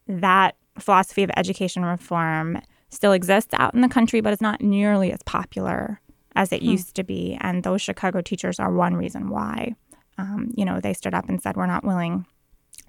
That 0.07 0.55
philosophy 0.79 1.23
of 1.23 1.31
education 1.35 1.83
reform 1.83 2.61
still 2.89 3.11
exists 3.11 3.53
out 3.53 3.73
in 3.73 3.81
the 3.81 3.89
country, 3.89 4.21
but 4.21 4.33
it's 4.33 4.41
not 4.41 4.61
nearly 4.61 5.11
as 5.11 5.21
popular 5.23 5.99
as 6.35 6.51
it 6.51 6.61
hmm. 6.61 6.69
used 6.69 6.95
to 6.95 7.03
be. 7.03 7.37
And 7.41 7.63
those 7.63 7.81
Chicago 7.81 8.21
teachers 8.21 8.59
are 8.59 8.71
one 8.71 8.95
reason 8.95 9.29
why. 9.29 9.75
Um, 10.17 10.51
you 10.55 10.65
know, 10.65 10.79
they 10.79 10.93
stood 10.93 11.13
up 11.13 11.29
and 11.29 11.41
said, 11.41 11.55
we're 11.55 11.67
not 11.67 11.83
willing 11.83 12.25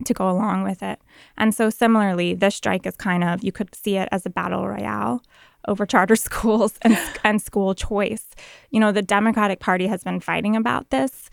to 0.04 0.14
go 0.14 0.30
along 0.30 0.62
with 0.62 0.83
it. 0.83 1.00
And 1.37 1.54
so, 1.54 1.71
similarly, 1.71 2.35
this 2.35 2.54
strike 2.54 2.87
is 2.87 2.97
kind 2.97 3.25
of, 3.25 3.42
you 3.42 3.52
could 3.52 3.75
see 3.75 3.97
it 3.97 4.09
as 4.12 4.25
a 4.25 4.30
battle 4.30 4.66
royale 4.66 5.23
over 5.66 5.85
charter 5.85 6.16
schools 6.28 6.78
and, 6.83 6.99
and 7.25 7.42
school 7.42 7.75
choice. 7.75 8.26
You 8.71 8.80
know, 8.80 8.92
the 8.92 9.02
Democratic 9.02 9.61
Party 9.61 9.87
has 9.88 10.04
been 10.04 10.21
fighting 10.21 10.57
about 10.57 10.90
this 10.90 11.30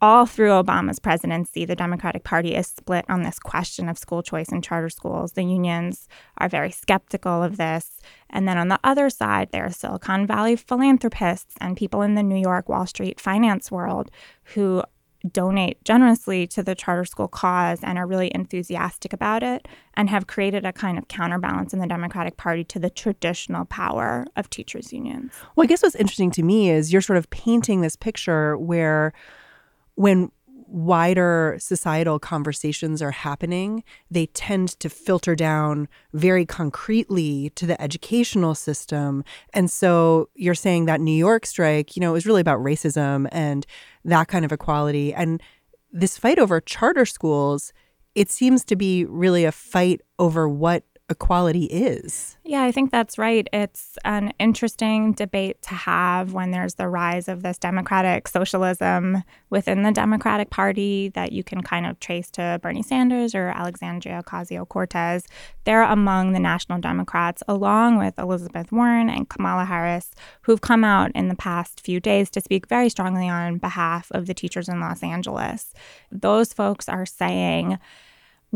all 0.00 0.26
through 0.26 0.50
Obama's 0.50 0.98
presidency, 0.98 1.64
the 1.64 1.76
Democratic 1.76 2.22
Party 2.22 2.54
is 2.54 2.66
split 2.66 3.04
on 3.08 3.22
this 3.22 3.38
question 3.38 3.88
of 3.88 3.98
school 3.98 4.22
choice 4.22 4.48
and 4.50 4.62
charter 4.62 4.90
schools. 4.90 5.32
The 5.32 5.42
unions 5.42 6.06
are 6.38 6.48
very 6.48 6.70
skeptical 6.70 7.42
of 7.42 7.56
this. 7.56 8.00
And 8.28 8.46
then 8.46 8.58
on 8.58 8.68
the 8.68 8.80
other 8.84 9.08
side, 9.08 9.50
there 9.52 9.64
are 9.64 9.72
Silicon 9.72 10.26
Valley 10.26 10.54
philanthropists 10.54 11.54
and 11.60 11.76
people 11.76 12.02
in 12.02 12.14
the 12.14 12.22
New 12.22 12.36
York 12.36 12.68
Wall 12.68 12.86
Street 12.86 13.18
finance 13.18 13.70
world 13.70 14.10
who 14.54 14.82
donate 15.32 15.82
generously 15.82 16.46
to 16.46 16.62
the 16.62 16.74
charter 16.74 17.04
school 17.04 17.26
cause 17.26 17.80
and 17.82 17.98
are 17.98 18.06
really 18.06 18.30
enthusiastic 18.34 19.12
about 19.12 19.42
it 19.42 19.66
and 19.94 20.10
have 20.10 20.26
created 20.26 20.64
a 20.64 20.72
kind 20.72 20.98
of 20.98 21.08
counterbalance 21.08 21.72
in 21.72 21.80
the 21.80 21.86
Democratic 21.86 22.36
Party 22.36 22.62
to 22.64 22.78
the 22.78 22.90
traditional 22.90 23.64
power 23.64 24.26
of 24.36 24.48
teachers' 24.50 24.92
unions. 24.92 25.32
Well, 25.56 25.64
I 25.64 25.66
guess 25.66 25.82
what's 25.82 25.96
interesting 25.96 26.30
to 26.32 26.42
me 26.42 26.70
is 26.70 26.92
you're 26.92 27.02
sort 27.02 27.16
of 27.16 27.30
painting 27.30 27.80
this 27.80 27.96
picture 27.96 28.56
where 28.58 29.12
when 29.96 30.30
wider 30.68 31.56
societal 31.58 32.18
conversations 32.18 33.00
are 33.00 33.10
happening, 33.10 33.84
they 34.10 34.26
tend 34.26 34.68
to 34.80 34.88
filter 34.88 35.34
down 35.34 35.88
very 36.12 36.44
concretely 36.44 37.50
to 37.54 37.66
the 37.66 37.80
educational 37.80 38.54
system. 38.54 39.24
And 39.54 39.70
so 39.70 40.28
you're 40.34 40.54
saying 40.54 40.86
that 40.86 41.00
New 41.00 41.16
York 41.16 41.46
strike, 41.46 41.96
you 41.96 42.00
know, 42.00 42.10
it 42.10 42.14
was 42.14 42.26
really 42.26 42.40
about 42.40 42.60
racism 42.60 43.28
and 43.32 43.66
that 44.04 44.28
kind 44.28 44.44
of 44.44 44.52
equality. 44.52 45.14
And 45.14 45.42
this 45.92 46.18
fight 46.18 46.38
over 46.38 46.60
charter 46.60 47.06
schools, 47.06 47.72
it 48.14 48.30
seems 48.30 48.64
to 48.64 48.76
be 48.76 49.04
really 49.04 49.44
a 49.44 49.52
fight 49.52 50.00
over 50.18 50.48
what 50.48 50.84
equality 51.08 51.64
is. 51.64 52.36
Yeah, 52.42 52.62
I 52.62 52.72
think 52.72 52.90
that's 52.90 53.16
right. 53.16 53.46
It's 53.52 53.96
an 54.04 54.32
interesting 54.40 55.12
debate 55.12 55.62
to 55.62 55.74
have 55.74 56.32
when 56.32 56.50
there's 56.50 56.74
the 56.74 56.88
rise 56.88 57.28
of 57.28 57.42
this 57.42 57.58
democratic 57.58 58.26
socialism 58.26 59.22
within 59.50 59.82
the 59.82 59.92
Democratic 59.92 60.50
Party 60.50 61.10
that 61.10 61.30
you 61.30 61.44
can 61.44 61.62
kind 61.62 61.86
of 61.86 62.00
trace 62.00 62.28
to 62.32 62.58
Bernie 62.60 62.82
Sanders 62.82 63.34
or 63.34 63.48
Alexandria 63.48 64.22
Ocasio 64.24 64.68
Cortez. 64.68 65.24
They're 65.64 65.82
among 65.82 66.32
the 66.32 66.40
National 66.40 66.80
Democrats, 66.80 67.42
along 67.46 67.98
with 67.98 68.18
Elizabeth 68.18 68.72
Warren 68.72 69.08
and 69.08 69.28
Kamala 69.28 69.64
Harris, 69.64 70.10
who've 70.42 70.60
come 70.60 70.82
out 70.82 71.12
in 71.14 71.28
the 71.28 71.36
past 71.36 71.80
few 71.80 72.00
days 72.00 72.30
to 72.30 72.40
speak 72.40 72.66
very 72.68 72.88
strongly 72.88 73.28
on 73.28 73.58
behalf 73.58 74.08
of 74.10 74.26
the 74.26 74.34
teachers 74.34 74.68
in 74.68 74.80
Los 74.80 75.02
Angeles. 75.04 75.72
Those 76.10 76.52
folks 76.52 76.88
are 76.88 77.06
saying, 77.06 77.78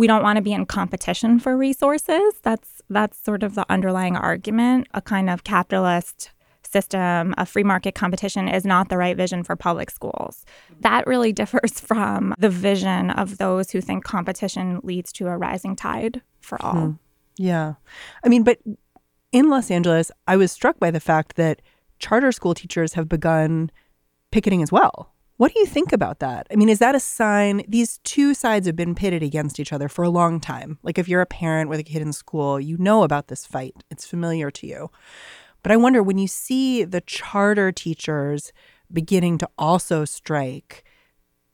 we 0.00 0.06
don't 0.06 0.22
want 0.22 0.38
to 0.38 0.42
be 0.42 0.54
in 0.54 0.64
competition 0.64 1.38
for 1.38 1.58
resources. 1.58 2.32
That's 2.42 2.80
that's 2.88 3.22
sort 3.22 3.42
of 3.42 3.54
the 3.54 3.66
underlying 3.68 4.16
argument. 4.16 4.88
A 4.94 5.02
kind 5.02 5.28
of 5.28 5.44
capitalist 5.44 6.30
system, 6.66 7.34
a 7.36 7.44
free 7.44 7.64
market 7.64 7.94
competition 7.94 8.48
is 8.48 8.64
not 8.64 8.88
the 8.88 8.96
right 8.96 9.14
vision 9.14 9.44
for 9.44 9.56
public 9.56 9.90
schools. 9.90 10.46
That 10.80 11.06
really 11.06 11.32
differs 11.40 11.78
from 11.78 12.34
the 12.38 12.48
vision 12.48 13.10
of 13.10 13.36
those 13.36 13.70
who 13.72 13.82
think 13.82 14.02
competition 14.02 14.80
leads 14.82 15.12
to 15.14 15.26
a 15.26 15.36
rising 15.36 15.76
tide 15.76 16.22
for 16.40 16.60
all. 16.62 16.72
Hmm. 16.72 16.90
Yeah. 17.36 17.74
I 18.24 18.28
mean, 18.28 18.42
but 18.42 18.58
in 19.32 19.50
Los 19.50 19.70
Angeles, 19.70 20.10
I 20.26 20.36
was 20.38 20.50
struck 20.50 20.78
by 20.78 20.90
the 20.90 21.00
fact 21.00 21.36
that 21.36 21.60
charter 21.98 22.32
school 22.32 22.54
teachers 22.54 22.94
have 22.94 23.08
begun 23.08 23.70
picketing 24.30 24.62
as 24.62 24.72
well. 24.72 25.12
What 25.40 25.54
do 25.54 25.60
you 25.60 25.64
think 25.64 25.94
about 25.94 26.18
that? 26.18 26.46
I 26.52 26.56
mean, 26.56 26.68
is 26.68 26.80
that 26.80 26.94
a 26.94 27.00
sign? 27.00 27.62
These 27.66 27.96
two 28.04 28.34
sides 28.34 28.66
have 28.66 28.76
been 28.76 28.94
pitted 28.94 29.22
against 29.22 29.58
each 29.58 29.72
other 29.72 29.88
for 29.88 30.04
a 30.04 30.10
long 30.10 30.38
time. 30.38 30.78
Like, 30.82 30.98
if 30.98 31.08
you're 31.08 31.22
a 31.22 31.26
parent 31.26 31.70
with 31.70 31.80
a 31.80 31.82
kid 31.82 32.02
in 32.02 32.12
school, 32.12 32.60
you 32.60 32.76
know 32.76 33.04
about 33.04 33.28
this 33.28 33.46
fight, 33.46 33.74
it's 33.90 34.06
familiar 34.06 34.50
to 34.50 34.66
you. 34.66 34.90
But 35.62 35.72
I 35.72 35.78
wonder 35.78 36.02
when 36.02 36.18
you 36.18 36.26
see 36.26 36.84
the 36.84 37.00
charter 37.00 37.72
teachers 37.72 38.52
beginning 38.92 39.38
to 39.38 39.48
also 39.56 40.04
strike, 40.04 40.84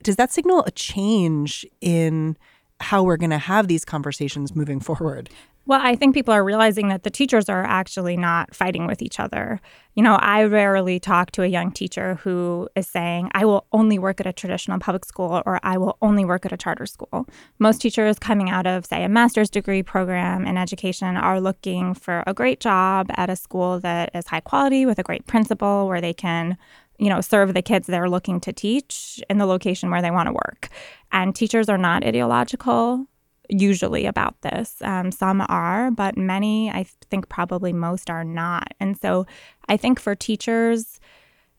does 0.03 0.17
that 0.17 0.33
signal 0.33 0.65
a 0.67 0.73
change 0.73 1.65
in 1.81 2.37
how 2.81 3.05
we're 3.05 3.17
going 3.17 3.31
to 3.31 3.39
have 3.39 3.69
these 3.69 3.85
conversations 3.85 4.53
moving 4.53 4.81
forward? 4.81 5.31
Well, 5.69 5.81
I 5.83 5.97
think 5.97 6.15
people 6.15 6.33
are 6.33 6.45
realizing 6.45 6.89
that 6.89 7.03
the 7.03 7.11
teachers 7.11 7.49
are 7.49 7.65
actually 7.65 8.17
not 8.17 8.55
fighting 8.55 8.87
with 8.87 9.03
each 9.03 9.19
other. 9.19 9.61
You 9.97 10.05
know, 10.05 10.15
I 10.15 10.45
rarely 10.45 11.01
talk 11.01 11.33
to 11.33 11.43
a 11.43 11.49
young 11.49 11.73
teacher 11.73 12.15
who 12.23 12.69
is 12.77 12.87
saying, 12.87 13.31
I 13.35 13.45
will 13.47 13.67
only 13.73 13.99
work 13.99 14.21
at 14.21 14.29
a 14.29 14.33
traditional 14.33 14.79
public 14.79 15.05
school 15.05 15.43
or 15.45 15.59
I 15.65 15.77
will 15.77 15.99
only 16.01 16.25
work 16.25 16.47
at 16.47 16.53
a 16.53 16.57
charter 16.57 16.87
school. 16.87 17.27
Most 17.59 17.81
teachers 17.81 18.17
coming 18.21 18.49
out 18.49 18.69
of, 18.69 18.87
say, 18.87 19.03
a 19.03 19.09
master's 19.09 19.51
degree 19.51 19.83
program 19.83 20.47
in 20.47 20.57
education 20.57 21.17
are 21.17 21.41
looking 21.41 21.95
for 21.95 22.23
a 22.29 22.35
great 22.35 22.61
job 22.61 23.09
at 23.17 23.29
a 23.29 23.35
school 23.35 23.81
that 23.81 24.11
is 24.15 24.29
high 24.29 24.41
quality 24.41 24.87
with 24.87 25.01
a 25.01 25.03
great 25.03 25.27
principal 25.27 25.89
where 25.89 26.01
they 26.01 26.15
can 26.15 26.57
you 26.99 27.11
know, 27.11 27.21
serve 27.21 27.53
the 27.53 27.61
kids 27.61 27.87
they're 27.87 28.09
looking 28.09 28.41
to 28.41 28.55
teach 28.55 29.21
in 29.29 29.37
the 29.37 29.45
location 29.45 29.91
where 29.91 30.01
they 30.01 30.11
want 30.11 30.29
to 30.29 30.33
work. 30.33 30.71
And 31.13 31.35
teachers 31.35 31.69
are 31.69 31.77
not 31.77 32.05
ideological 32.05 33.07
usually 33.49 34.07
about 34.07 34.41
this. 34.43 34.77
Um, 34.83 35.11
some 35.11 35.45
are, 35.49 35.91
but 35.91 36.17
many, 36.17 36.71
I 36.71 36.87
think 37.11 37.29
probably 37.29 37.73
most 37.73 38.11
are 38.11 38.25
not. 38.25 38.75
And 38.81 38.99
so 39.01 39.27
I 39.69 39.77
think 39.77 40.01
for 40.01 40.15
teachers, 40.15 41.01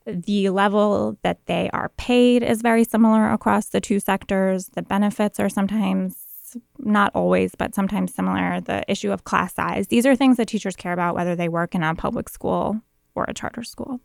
the 0.05 0.49
level 0.49 1.17
that 1.21 1.45
they 1.47 1.69
are 1.73 1.89
paid 1.97 2.43
is 2.43 2.61
very 2.61 2.83
similar 2.83 3.29
across 3.29 3.67
the 3.67 3.81
two 3.81 3.99
sectors. 3.99 4.67
The 4.67 4.81
benefits 4.81 5.39
are 5.39 5.49
sometimes 5.49 6.15
not 6.79 7.11
always, 7.13 7.55
but 7.55 7.75
sometimes 7.75 8.13
similar. 8.13 8.61
The 8.61 8.83
issue 8.87 9.11
of 9.11 9.25
class 9.25 9.53
size. 9.53 9.87
These 9.87 10.05
are 10.05 10.15
things 10.15 10.37
that 10.37 10.47
teachers 10.47 10.75
care 10.75 10.93
about 10.93 11.15
whether 11.15 11.35
they 11.35 11.49
work 11.49 11.75
in 11.75 11.83
a 11.83 11.93
public 11.93 12.29
school 12.29 12.81
or 13.15 13.25
a 13.27 13.33
charter 13.33 13.63
school. 13.63 13.99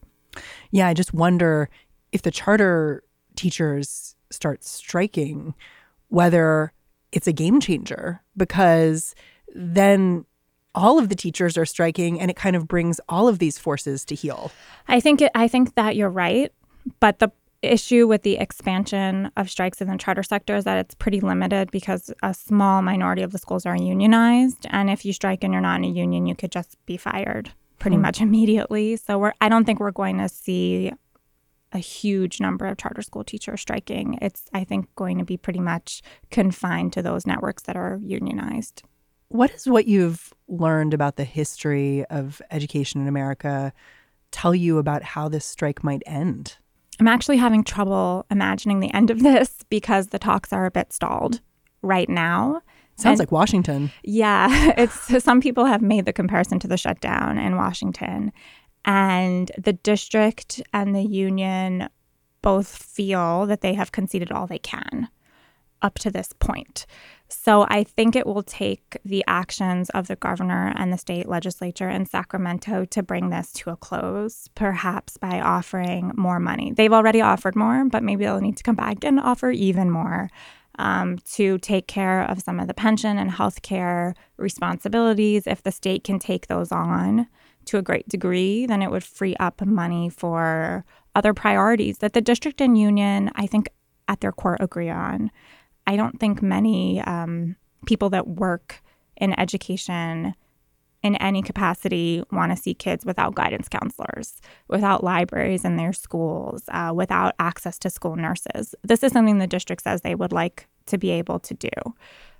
Yeah, 0.70 0.88
I 0.88 0.94
just 0.94 1.14
wonder 1.14 1.68
if 2.10 2.22
the 2.22 2.30
charter 2.30 3.04
teachers 3.36 4.16
start 4.30 4.64
striking, 4.64 5.54
whether 6.08 6.72
it's 7.12 7.26
a 7.26 7.32
game 7.32 7.60
changer 7.60 8.22
because 8.36 9.14
then 9.54 10.24
all 10.74 10.98
of 10.98 11.08
the 11.08 11.14
teachers 11.14 11.58
are 11.58 11.66
striking 11.66 12.20
and 12.20 12.30
it 12.30 12.36
kind 12.36 12.56
of 12.56 12.66
brings 12.66 13.00
all 13.08 13.28
of 13.28 13.38
these 13.38 13.58
forces 13.58 14.04
to 14.06 14.14
heel. 14.14 14.50
I 14.88 15.00
think 15.00 15.20
it, 15.20 15.30
I 15.34 15.48
think 15.48 15.74
that 15.74 15.96
you're 15.96 16.10
right, 16.10 16.50
but 17.00 17.18
the 17.18 17.30
issue 17.60 18.08
with 18.08 18.22
the 18.22 18.38
expansion 18.38 19.30
of 19.36 19.48
strikes 19.48 19.80
in 19.80 19.86
the 19.86 19.96
charter 19.96 20.22
sector 20.22 20.56
is 20.56 20.64
that 20.64 20.78
it's 20.78 20.94
pretty 20.96 21.20
limited 21.20 21.70
because 21.70 22.10
a 22.22 22.34
small 22.34 22.82
minority 22.82 23.22
of 23.22 23.30
the 23.30 23.38
schools 23.38 23.64
are 23.64 23.76
unionized 23.76 24.66
and 24.70 24.90
if 24.90 25.04
you 25.04 25.12
strike 25.12 25.44
and 25.44 25.52
you're 25.52 25.62
not 25.62 25.76
in 25.76 25.84
a 25.84 25.88
union 25.88 26.26
you 26.26 26.34
could 26.34 26.50
just 26.50 26.76
be 26.86 26.96
fired 26.96 27.52
pretty 27.82 27.96
hmm. 27.96 28.02
much 28.02 28.20
immediately. 28.26 28.96
So 28.96 29.18
we're 29.18 29.32
I 29.40 29.48
don't 29.48 29.64
think 29.64 29.80
we're 29.80 29.90
going 29.90 30.18
to 30.18 30.28
see 30.28 30.92
a 31.72 31.78
huge 31.78 32.40
number 32.40 32.66
of 32.66 32.76
charter 32.78 33.02
school 33.02 33.24
teachers 33.24 33.60
striking. 33.60 34.18
It's, 34.20 34.44
I 34.52 34.64
think, 34.64 34.94
going 34.94 35.18
to 35.18 35.24
be 35.24 35.36
pretty 35.36 35.60
much 35.60 36.02
confined 36.30 36.92
to 36.94 37.02
those 37.02 37.26
networks 37.26 37.62
that 37.64 37.76
are 37.76 37.98
unionized. 38.02 38.82
What 39.28 39.50
is 39.52 39.66
what 39.66 39.86
you've 39.86 40.32
learned 40.48 40.92
about 40.92 41.16
the 41.16 41.24
history 41.24 42.04
of 42.06 42.42
education 42.50 43.00
in 43.00 43.08
America 43.08 43.72
tell 44.30 44.54
you 44.54 44.78
about 44.78 45.02
how 45.02 45.28
this 45.28 45.46
strike 45.46 45.82
might 45.82 46.02
end? 46.06 46.58
I'm 47.00 47.08
actually 47.08 47.38
having 47.38 47.64
trouble 47.64 48.26
imagining 48.30 48.80
the 48.80 48.92
end 48.92 49.10
of 49.10 49.22
this 49.22 49.56
because 49.70 50.08
the 50.08 50.18
talks 50.18 50.52
are 50.52 50.66
a 50.66 50.70
bit 50.70 50.92
stalled 50.92 51.40
right 51.80 52.08
now. 52.08 52.60
Sounds 52.96 53.18
And- 53.18 53.20
like 53.20 53.32
Washington. 53.32 53.90
Yeah, 54.04 54.74
it's 54.76 55.24
some 55.24 55.40
people 55.40 55.64
have 55.64 55.80
made 55.80 56.04
the 56.04 56.12
comparison 56.12 56.58
to 56.60 56.68
the 56.68 56.76
shutdown 56.76 57.38
in 57.38 57.56
Washington. 57.56 58.32
And 58.84 59.50
the 59.56 59.72
district 59.72 60.60
and 60.72 60.94
the 60.94 61.02
union 61.02 61.88
both 62.42 62.68
feel 62.68 63.46
that 63.46 63.60
they 63.60 63.74
have 63.74 63.92
conceded 63.92 64.32
all 64.32 64.46
they 64.46 64.58
can 64.58 65.08
up 65.82 65.98
to 65.98 66.10
this 66.10 66.32
point. 66.38 66.86
So 67.28 67.66
I 67.68 67.84
think 67.84 68.14
it 68.14 68.26
will 68.26 68.42
take 68.42 68.98
the 69.04 69.24
actions 69.26 69.90
of 69.90 70.06
the 70.06 70.16
governor 70.16 70.72
and 70.76 70.92
the 70.92 70.98
state 70.98 71.28
legislature 71.28 71.88
in 71.88 72.06
Sacramento 72.06 72.84
to 72.86 73.02
bring 73.02 73.30
this 73.30 73.52
to 73.54 73.70
a 73.70 73.76
close, 73.76 74.48
perhaps 74.54 75.16
by 75.16 75.40
offering 75.40 76.12
more 76.14 76.38
money. 76.38 76.72
They've 76.72 76.92
already 76.92 77.20
offered 77.20 77.56
more, 77.56 77.84
but 77.86 78.02
maybe 78.02 78.24
they'll 78.24 78.40
need 78.40 78.58
to 78.58 78.62
come 78.62 78.76
back 78.76 79.02
and 79.02 79.18
offer 79.18 79.50
even 79.50 79.90
more 79.90 80.30
um, 80.78 81.18
to 81.32 81.58
take 81.58 81.86
care 81.86 82.22
of 82.22 82.42
some 82.42 82.60
of 82.60 82.68
the 82.68 82.74
pension 82.74 83.18
and 83.18 83.30
health 83.30 83.62
care 83.62 84.14
responsibilities. 84.36 85.46
If 85.46 85.62
the 85.62 85.72
state 85.72 86.04
can 86.04 86.18
take 86.18 86.46
those 86.46 86.70
on 86.70 87.26
to 87.66 87.78
a 87.78 87.82
great 87.82 88.08
degree, 88.08 88.66
then 88.66 88.82
it 88.82 88.90
would 88.90 89.04
free 89.04 89.36
up 89.36 89.64
money 89.64 90.08
for 90.08 90.84
other 91.14 91.34
priorities 91.34 91.98
that 91.98 92.12
the 92.12 92.20
district 92.20 92.60
and 92.60 92.78
union, 92.78 93.30
I 93.34 93.46
think, 93.46 93.68
at 94.08 94.20
their 94.20 94.32
core 94.32 94.56
agree 94.60 94.90
on. 94.90 95.30
I 95.86 95.96
don't 95.96 96.18
think 96.18 96.42
many 96.42 97.00
um, 97.02 97.56
people 97.86 98.10
that 98.10 98.28
work 98.28 98.82
in 99.16 99.38
education 99.38 100.34
in 101.02 101.16
any 101.16 101.42
capacity 101.42 102.22
want 102.30 102.52
to 102.52 102.56
see 102.56 102.74
kids 102.74 103.04
without 103.04 103.34
guidance 103.34 103.68
counselors, 103.68 104.40
without 104.68 105.02
libraries 105.02 105.64
in 105.64 105.76
their 105.76 105.92
schools, 105.92 106.62
uh, 106.68 106.92
without 106.94 107.34
access 107.38 107.78
to 107.80 107.90
school 107.90 108.14
nurses. 108.14 108.74
This 108.82 109.02
is 109.02 109.12
something 109.12 109.38
the 109.38 109.46
district 109.46 109.82
says 109.82 110.00
they 110.00 110.14
would 110.14 110.32
like 110.32 110.68
to 110.86 110.98
be 110.98 111.10
able 111.10 111.40
to 111.40 111.54
do. 111.54 111.68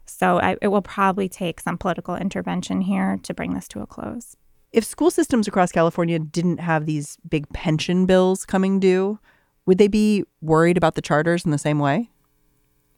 So 0.07 0.39
I, 0.39 0.57
it 0.63 0.69
will 0.69 0.83
probably 0.83 1.29
take 1.29 1.61
some 1.61 1.79
political 1.79 2.17
intervention 2.17 2.83
here 2.83 3.19
to 3.23 3.35
bring 3.35 3.55
this 3.55 3.69
to 3.69 3.81
a 3.81 3.87
close. 3.87 4.37
If 4.73 4.85
school 4.85 5.11
systems 5.11 5.47
across 5.47 5.71
California 5.71 6.19
didn't 6.19 6.59
have 6.59 6.87
these 6.87 7.19
big 7.29 7.49
pension 7.53 8.07
bills 8.07 8.47
coming 8.47 8.81
due, 8.81 9.19
would 9.67 9.79
they 9.79 9.89
be 9.89 10.25
worried 10.41 10.77
about 10.77 10.95
the 10.95 11.03
charters 11.03 11.45
in 11.45 11.51
the 11.51 11.59
same 11.59 11.79
way? 11.79 12.11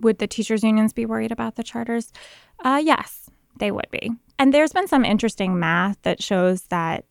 Would 0.00 0.18
the 0.18 0.26
teachers' 0.26 0.62
unions 0.62 0.92
be 0.92 1.06
worried 1.06 1.32
about 1.32 1.56
the 1.56 1.62
charters? 1.62 2.12
Uh, 2.64 2.80
yes, 2.82 3.28
they 3.58 3.70
would 3.70 3.90
be. 3.90 4.10
And 4.38 4.52
there's 4.52 4.72
been 4.72 4.88
some 4.88 5.04
interesting 5.04 5.58
math 5.58 6.00
that 6.02 6.22
shows 6.22 6.62
that 6.64 7.04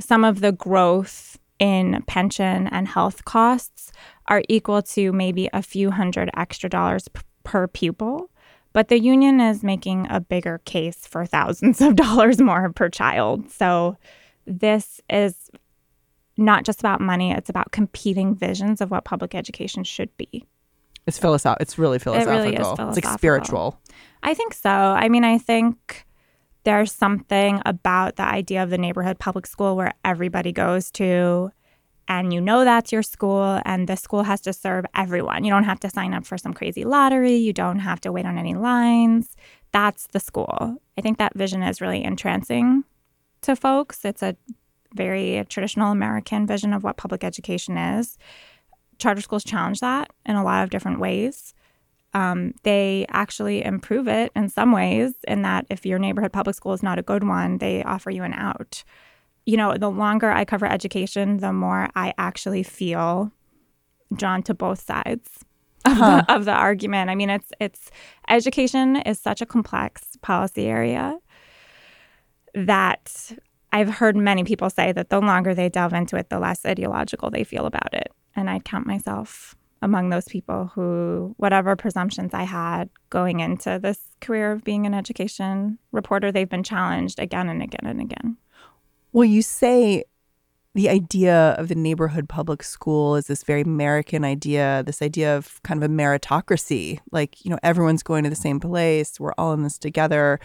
some 0.00 0.24
of 0.24 0.40
the 0.40 0.52
growth 0.52 1.38
in 1.58 2.02
pension 2.06 2.68
and 2.68 2.86
health 2.86 3.24
costs 3.24 3.92
are 4.28 4.42
equal 4.48 4.82
to 4.82 5.12
maybe 5.12 5.48
a 5.52 5.62
few 5.62 5.90
hundred 5.90 6.30
extra 6.36 6.70
dollars 6.70 7.08
p- 7.08 7.22
per 7.42 7.66
pupil. 7.66 8.30
But 8.78 8.86
the 8.86 9.00
union 9.00 9.40
is 9.40 9.64
making 9.64 10.06
a 10.08 10.20
bigger 10.20 10.60
case 10.64 11.04
for 11.04 11.26
thousands 11.26 11.80
of 11.80 11.96
dollars 11.96 12.40
more 12.40 12.72
per 12.72 12.88
child. 12.88 13.50
So 13.50 13.96
this 14.46 15.00
is 15.10 15.50
not 16.36 16.64
just 16.64 16.78
about 16.78 17.00
money, 17.00 17.32
it's 17.32 17.50
about 17.50 17.72
competing 17.72 18.36
visions 18.36 18.80
of 18.80 18.92
what 18.92 19.04
public 19.04 19.34
education 19.34 19.82
should 19.82 20.16
be. 20.16 20.46
It's 21.08 21.18
philosophical. 21.18 21.60
It's 21.60 21.76
really 21.76 21.98
philosophical. 21.98 22.34
It 22.34 22.54
philosophical. 22.54 22.76
really 22.76 22.90
is 22.92 22.96
It's 22.98 23.04
like 23.04 23.18
spiritual. 23.18 23.80
I 24.22 24.32
think 24.34 24.54
so. 24.54 24.70
I 24.70 25.08
mean, 25.08 25.24
I 25.24 25.38
think 25.38 26.06
there's 26.62 26.92
something 26.92 27.60
about 27.66 28.14
the 28.14 28.26
idea 28.26 28.62
of 28.62 28.70
the 28.70 28.78
neighborhood 28.78 29.18
public 29.18 29.48
school 29.48 29.74
where 29.74 29.90
everybody 30.04 30.52
goes 30.52 30.92
to 30.92 31.50
and 32.08 32.32
you 32.32 32.40
know 32.40 32.64
that's 32.64 32.90
your 32.90 33.02
school 33.02 33.60
and 33.64 33.88
the 33.88 33.96
school 33.96 34.22
has 34.22 34.40
to 34.42 34.52
serve 34.52 34.84
everyone. 34.94 35.44
You 35.44 35.52
don't 35.52 35.64
have 35.64 35.80
to 35.80 35.90
sign 35.90 36.14
up 36.14 36.26
for 36.26 36.38
some 36.38 36.54
crazy 36.54 36.84
lottery, 36.84 37.36
you 37.36 37.52
don't 37.52 37.78
have 37.78 38.00
to 38.02 38.12
wait 38.12 38.26
on 38.26 38.38
any 38.38 38.54
lines. 38.54 39.36
That's 39.72 40.08
the 40.08 40.20
school. 40.20 40.76
I 40.96 41.00
think 41.00 41.18
that 41.18 41.34
vision 41.34 41.62
is 41.62 41.80
really 41.80 42.02
entrancing 42.02 42.84
to 43.42 43.54
folks. 43.54 44.04
It's 44.04 44.22
a 44.22 44.36
very 44.94 45.44
traditional 45.48 45.92
American 45.92 46.46
vision 46.46 46.72
of 46.72 46.82
what 46.82 46.96
public 46.96 47.22
education 47.22 47.76
is. 47.76 48.16
Charter 48.98 49.20
schools 49.20 49.44
challenge 49.44 49.80
that 49.80 50.10
in 50.26 50.34
a 50.34 50.42
lot 50.42 50.64
of 50.64 50.70
different 50.70 50.98
ways 50.98 51.54
um, 52.14 52.54
they 52.62 53.06
actually 53.10 53.64
improve 53.64 54.08
it 54.08 54.32
in 54.34 54.48
some 54.48 54.72
ways 54.72 55.14
in 55.26 55.42
that 55.42 55.66
if 55.68 55.84
your 55.84 55.98
neighborhood 55.98 56.32
public 56.32 56.56
school 56.56 56.72
is 56.72 56.82
not 56.82 56.98
a 56.98 57.02
good 57.02 57.24
one, 57.24 57.58
they 57.58 57.82
offer 57.82 58.10
you 58.10 58.22
an 58.22 58.32
out. 58.32 58.82
You 59.48 59.56
know, 59.56 59.78
the 59.78 59.90
longer 59.90 60.30
I 60.30 60.44
cover 60.44 60.66
education, 60.66 61.38
the 61.38 61.54
more 61.54 61.88
I 61.96 62.12
actually 62.18 62.62
feel 62.62 63.32
drawn 64.14 64.42
to 64.42 64.52
both 64.52 64.78
sides 64.78 65.30
of, 65.86 65.96
the, 65.96 66.04
uh-huh. 66.04 66.24
of 66.28 66.44
the 66.44 66.52
argument. 66.52 67.08
I 67.08 67.14
mean, 67.14 67.30
it's 67.30 67.50
it's 67.58 67.90
education 68.28 68.96
is 68.96 69.18
such 69.18 69.40
a 69.40 69.46
complex 69.46 70.18
policy 70.20 70.66
area 70.66 71.16
that 72.54 73.32
I've 73.72 73.88
heard 73.88 74.16
many 74.16 74.44
people 74.44 74.68
say 74.68 74.92
that 74.92 75.08
the 75.08 75.18
longer 75.18 75.54
they 75.54 75.70
delve 75.70 75.94
into 75.94 76.16
it, 76.16 76.28
the 76.28 76.38
less 76.38 76.66
ideological 76.66 77.30
they 77.30 77.44
feel 77.44 77.64
about 77.64 77.94
it. 77.94 78.12
And 78.36 78.50
I'd 78.50 78.66
count 78.66 78.86
myself 78.86 79.54
among 79.80 80.10
those 80.10 80.26
people 80.26 80.72
who, 80.74 81.34
whatever 81.38 81.74
presumptions 81.74 82.34
I 82.34 82.42
had 82.42 82.90
going 83.08 83.40
into 83.40 83.78
this 83.78 83.98
career 84.20 84.52
of 84.52 84.62
being 84.62 84.84
an 84.84 84.92
education 84.92 85.78
reporter, 85.90 86.30
they've 86.30 86.50
been 86.50 86.62
challenged 86.62 87.18
again 87.18 87.48
and 87.48 87.62
again 87.62 87.86
and 87.86 88.00
again. 88.02 88.36
Well, 89.18 89.24
you 89.24 89.42
say 89.42 90.04
the 90.76 90.88
idea 90.88 91.56
of 91.58 91.66
the 91.66 91.74
neighborhood 91.74 92.28
public 92.28 92.62
school 92.62 93.16
is 93.16 93.26
this 93.26 93.42
very 93.42 93.62
American 93.62 94.22
idea, 94.22 94.84
this 94.86 95.02
idea 95.02 95.36
of 95.36 95.60
kind 95.64 95.82
of 95.82 95.90
a 95.90 95.92
meritocracy. 95.92 97.00
Like, 97.10 97.44
you 97.44 97.50
know, 97.50 97.58
everyone's 97.64 98.04
going 98.04 98.22
to 98.22 98.30
the 98.30 98.36
same 98.36 98.60
place, 98.60 99.18
we're 99.18 99.32
all 99.36 99.52
in 99.54 99.64
this 99.64 99.76
together. 99.76 100.38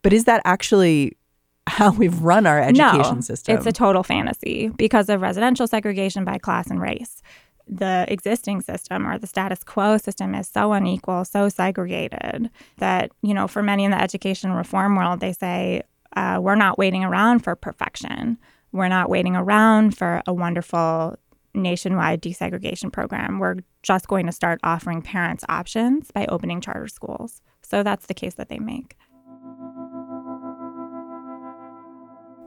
But 0.00 0.14
is 0.14 0.24
that 0.24 0.40
actually 0.46 1.18
how 1.66 1.92
we've 1.98 2.18
run 2.20 2.46
our 2.46 2.62
education 2.62 3.16
no, 3.16 3.20
system? 3.20 3.58
It's 3.58 3.66
a 3.66 3.72
total 3.72 4.02
fantasy 4.02 4.70
because 4.70 5.10
of 5.10 5.20
residential 5.20 5.66
segregation 5.66 6.24
by 6.24 6.38
class 6.38 6.68
and 6.68 6.80
race. 6.80 7.20
The 7.68 8.06
existing 8.08 8.62
system 8.62 9.06
or 9.06 9.18
the 9.18 9.26
status 9.26 9.62
quo 9.62 9.98
system 9.98 10.34
is 10.34 10.48
so 10.48 10.72
unequal, 10.72 11.26
so 11.26 11.50
segregated 11.50 12.48
that, 12.78 13.10
you 13.20 13.34
know, 13.34 13.46
for 13.46 13.62
many 13.62 13.84
in 13.84 13.90
the 13.90 14.00
education 14.00 14.52
reform 14.52 14.96
world, 14.96 15.20
they 15.20 15.34
say, 15.34 15.82
uh, 16.16 16.40
we're 16.40 16.56
not 16.56 16.78
waiting 16.78 17.04
around 17.04 17.40
for 17.40 17.54
perfection. 17.54 18.38
We're 18.72 18.88
not 18.88 19.08
waiting 19.08 19.36
around 19.36 19.96
for 19.96 20.22
a 20.26 20.32
wonderful 20.32 21.16
nationwide 21.54 22.22
desegregation 22.22 22.92
program. 22.92 23.38
We're 23.38 23.56
just 23.82 24.08
going 24.08 24.26
to 24.26 24.32
start 24.32 24.58
offering 24.64 25.02
parents 25.02 25.44
options 25.48 26.10
by 26.10 26.26
opening 26.26 26.60
charter 26.60 26.88
schools. 26.88 27.42
So 27.62 27.82
that's 27.82 28.06
the 28.06 28.14
case 28.14 28.34
that 28.34 28.48
they 28.48 28.58
make. 28.58 28.96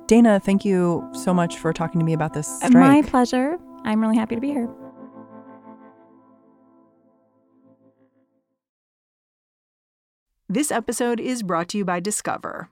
Dana, 0.08 0.40
thank 0.40 0.66
you 0.66 1.08
so 1.14 1.34
much 1.34 1.58
for 1.58 1.72
talking 1.72 2.00
to 2.00 2.06
me 2.06 2.14
about 2.14 2.34
this 2.34 2.48
strike. 2.58 2.74
My 2.74 3.02
pleasure. 3.04 3.58
I'm 3.84 4.02
really 4.02 4.18
happy 4.18 4.36
to 4.36 4.42
be 4.42 4.50
here. 4.50 4.68
This 10.52 10.72
episode 10.72 11.20
is 11.20 11.44
brought 11.44 11.70
to 11.70 11.78
you 11.78 11.86
by 11.86 12.00
Discover. 12.00 12.72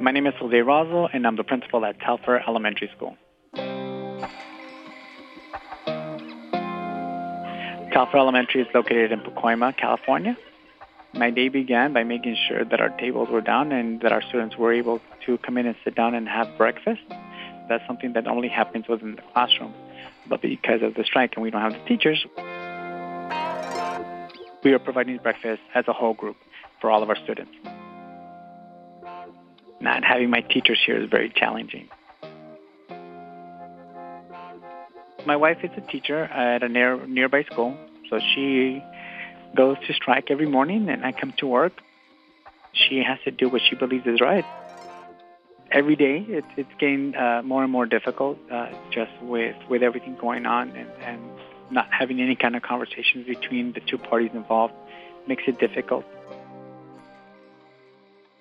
My 0.00 0.10
name 0.12 0.26
is 0.26 0.34
Jose 0.40 0.56
Razo, 0.56 1.08
and 1.12 1.24
I'm 1.24 1.36
the 1.36 1.44
principal 1.44 1.84
at 1.84 2.00
Telfair 2.00 2.42
Elementary 2.48 2.90
School. 2.96 3.16
Telfair 7.92 8.20
Elementary 8.20 8.62
is 8.62 8.66
located 8.74 9.12
in 9.12 9.20
Pacoima, 9.20 9.76
California. 9.76 10.36
My 11.12 11.30
day 11.30 11.48
began 11.48 11.92
by 11.92 12.02
making 12.02 12.36
sure 12.48 12.64
that 12.64 12.80
our 12.80 12.88
tables 12.98 13.28
were 13.30 13.40
down 13.40 13.70
and 13.70 14.00
that 14.00 14.10
our 14.10 14.22
students 14.22 14.56
were 14.56 14.72
able 14.72 15.00
to 15.26 15.38
come 15.38 15.56
in 15.56 15.66
and 15.66 15.76
sit 15.84 15.94
down 15.94 16.16
and 16.16 16.28
have 16.28 16.48
breakfast. 16.58 17.02
That's 17.68 17.86
something 17.86 18.14
that 18.14 18.26
only 18.26 18.48
happens 18.48 18.88
within 18.88 19.14
the 19.14 19.22
classroom. 19.32 19.72
But 20.26 20.42
because 20.42 20.82
of 20.82 20.94
the 20.94 21.04
strike 21.04 21.34
and 21.36 21.44
we 21.44 21.50
don't 21.50 21.62
have 21.62 21.74
the 21.74 21.84
teachers, 21.86 22.26
we 24.64 24.72
are 24.72 24.80
providing 24.80 25.18
breakfast 25.18 25.62
as 25.72 25.84
a 25.86 25.92
whole 25.92 26.14
group 26.14 26.36
for 26.84 26.90
all 26.90 27.02
of 27.02 27.08
our 27.08 27.16
students. 27.16 27.50
Not 29.80 30.04
having 30.04 30.28
my 30.28 30.42
teachers 30.42 30.78
here 30.84 31.02
is 31.02 31.08
very 31.08 31.30
challenging. 31.34 31.88
My 35.24 35.36
wife 35.36 35.60
is 35.62 35.70
a 35.78 35.80
teacher 35.80 36.24
at 36.24 36.62
a 36.62 36.68
near, 36.68 37.06
nearby 37.06 37.44
school, 37.44 37.74
so 38.10 38.20
she 38.34 38.84
goes 39.56 39.78
to 39.86 39.94
strike 39.94 40.30
every 40.30 40.46
morning, 40.46 40.90
and 40.90 41.06
I 41.06 41.12
come 41.12 41.32
to 41.38 41.46
work. 41.46 41.72
She 42.74 43.02
has 43.02 43.18
to 43.24 43.30
do 43.30 43.48
what 43.48 43.62
she 43.66 43.76
believes 43.76 44.06
is 44.06 44.20
right. 44.20 44.44
Every 45.70 45.96
day, 45.96 46.26
it's 46.28 46.52
it's 46.58 46.74
getting 46.78 47.16
uh, 47.16 47.40
more 47.42 47.62
and 47.62 47.72
more 47.72 47.86
difficult, 47.86 48.36
uh, 48.52 48.68
just 48.90 49.12
with 49.22 49.56
with 49.70 49.82
everything 49.82 50.18
going 50.20 50.44
on, 50.44 50.68
and, 50.76 50.90
and 51.00 51.20
not 51.70 51.86
having 51.90 52.20
any 52.20 52.36
kind 52.36 52.54
of 52.54 52.62
conversations 52.62 53.26
between 53.26 53.72
the 53.72 53.80
two 53.80 53.96
parties 53.96 54.32
involved 54.34 54.74
makes 55.26 55.44
it 55.46 55.58
difficult. 55.58 56.04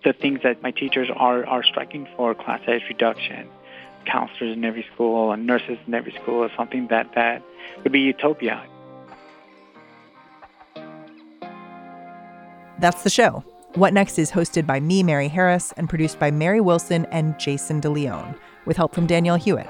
The 0.03 0.13
things 0.13 0.41
that 0.43 0.61
my 0.61 0.71
teachers 0.71 1.09
are 1.15 1.45
are 1.45 1.63
striking 1.63 2.07
for, 2.15 2.35
class 2.35 2.61
size 2.65 2.81
reduction, 2.89 3.49
counselors 4.05 4.57
in 4.57 4.65
every 4.65 4.85
school, 4.93 5.31
and 5.31 5.47
nurses 5.47 5.77
in 5.87 5.93
every 5.93 6.11
school, 6.11 6.43
is 6.43 6.51
something 6.57 6.87
that 6.87 7.13
that 7.15 7.41
would 7.83 7.91
be 7.91 8.01
utopia. 8.01 8.61
That's 12.79 13.03
the 13.03 13.09
show. 13.09 13.45
What 13.75 13.93
Next 13.93 14.19
is 14.19 14.29
hosted 14.29 14.67
by 14.67 14.79
me, 14.79 15.03
Mary 15.03 15.29
Harris, 15.29 15.71
and 15.77 15.87
produced 15.87 16.19
by 16.19 16.31
Mary 16.31 16.59
Wilson 16.59 17.05
and 17.11 17.39
Jayson 17.39 17.79
De 17.79 17.89
Leon, 17.89 18.35
with 18.65 18.77
help 18.77 18.93
from 18.93 19.07
Danielle 19.07 19.37
Hewitt. 19.37 19.69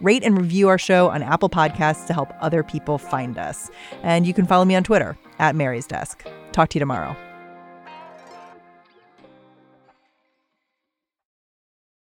Rate 0.00 0.24
and 0.24 0.36
review 0.36 0.68
our 0.68 0.78
show 0.78 1.08
on 1.10 1.22
Apple 1.22 1.48
Podcasts 1.48 2.06
to 2.08 2.12
help 2.12 2.32
other 2.40 2.62
people 2.62 2.98
find 2.98 3.38
us. 3.38 3.70
And 4.02 4.26
you 4.26 4.34
can 4.34 4.46
follow 4.46 4.64
me 4.64 4.74
on 4.74 4.82
Twitter 4.82 5.16
at 5.38 5.54
Mary's 5.54 5.86
Desk. 5.86 6.26
Talk 6.52 6.70
to 6.70 6.76
you 6.76 6.80
tomorrow. 6.80 7.16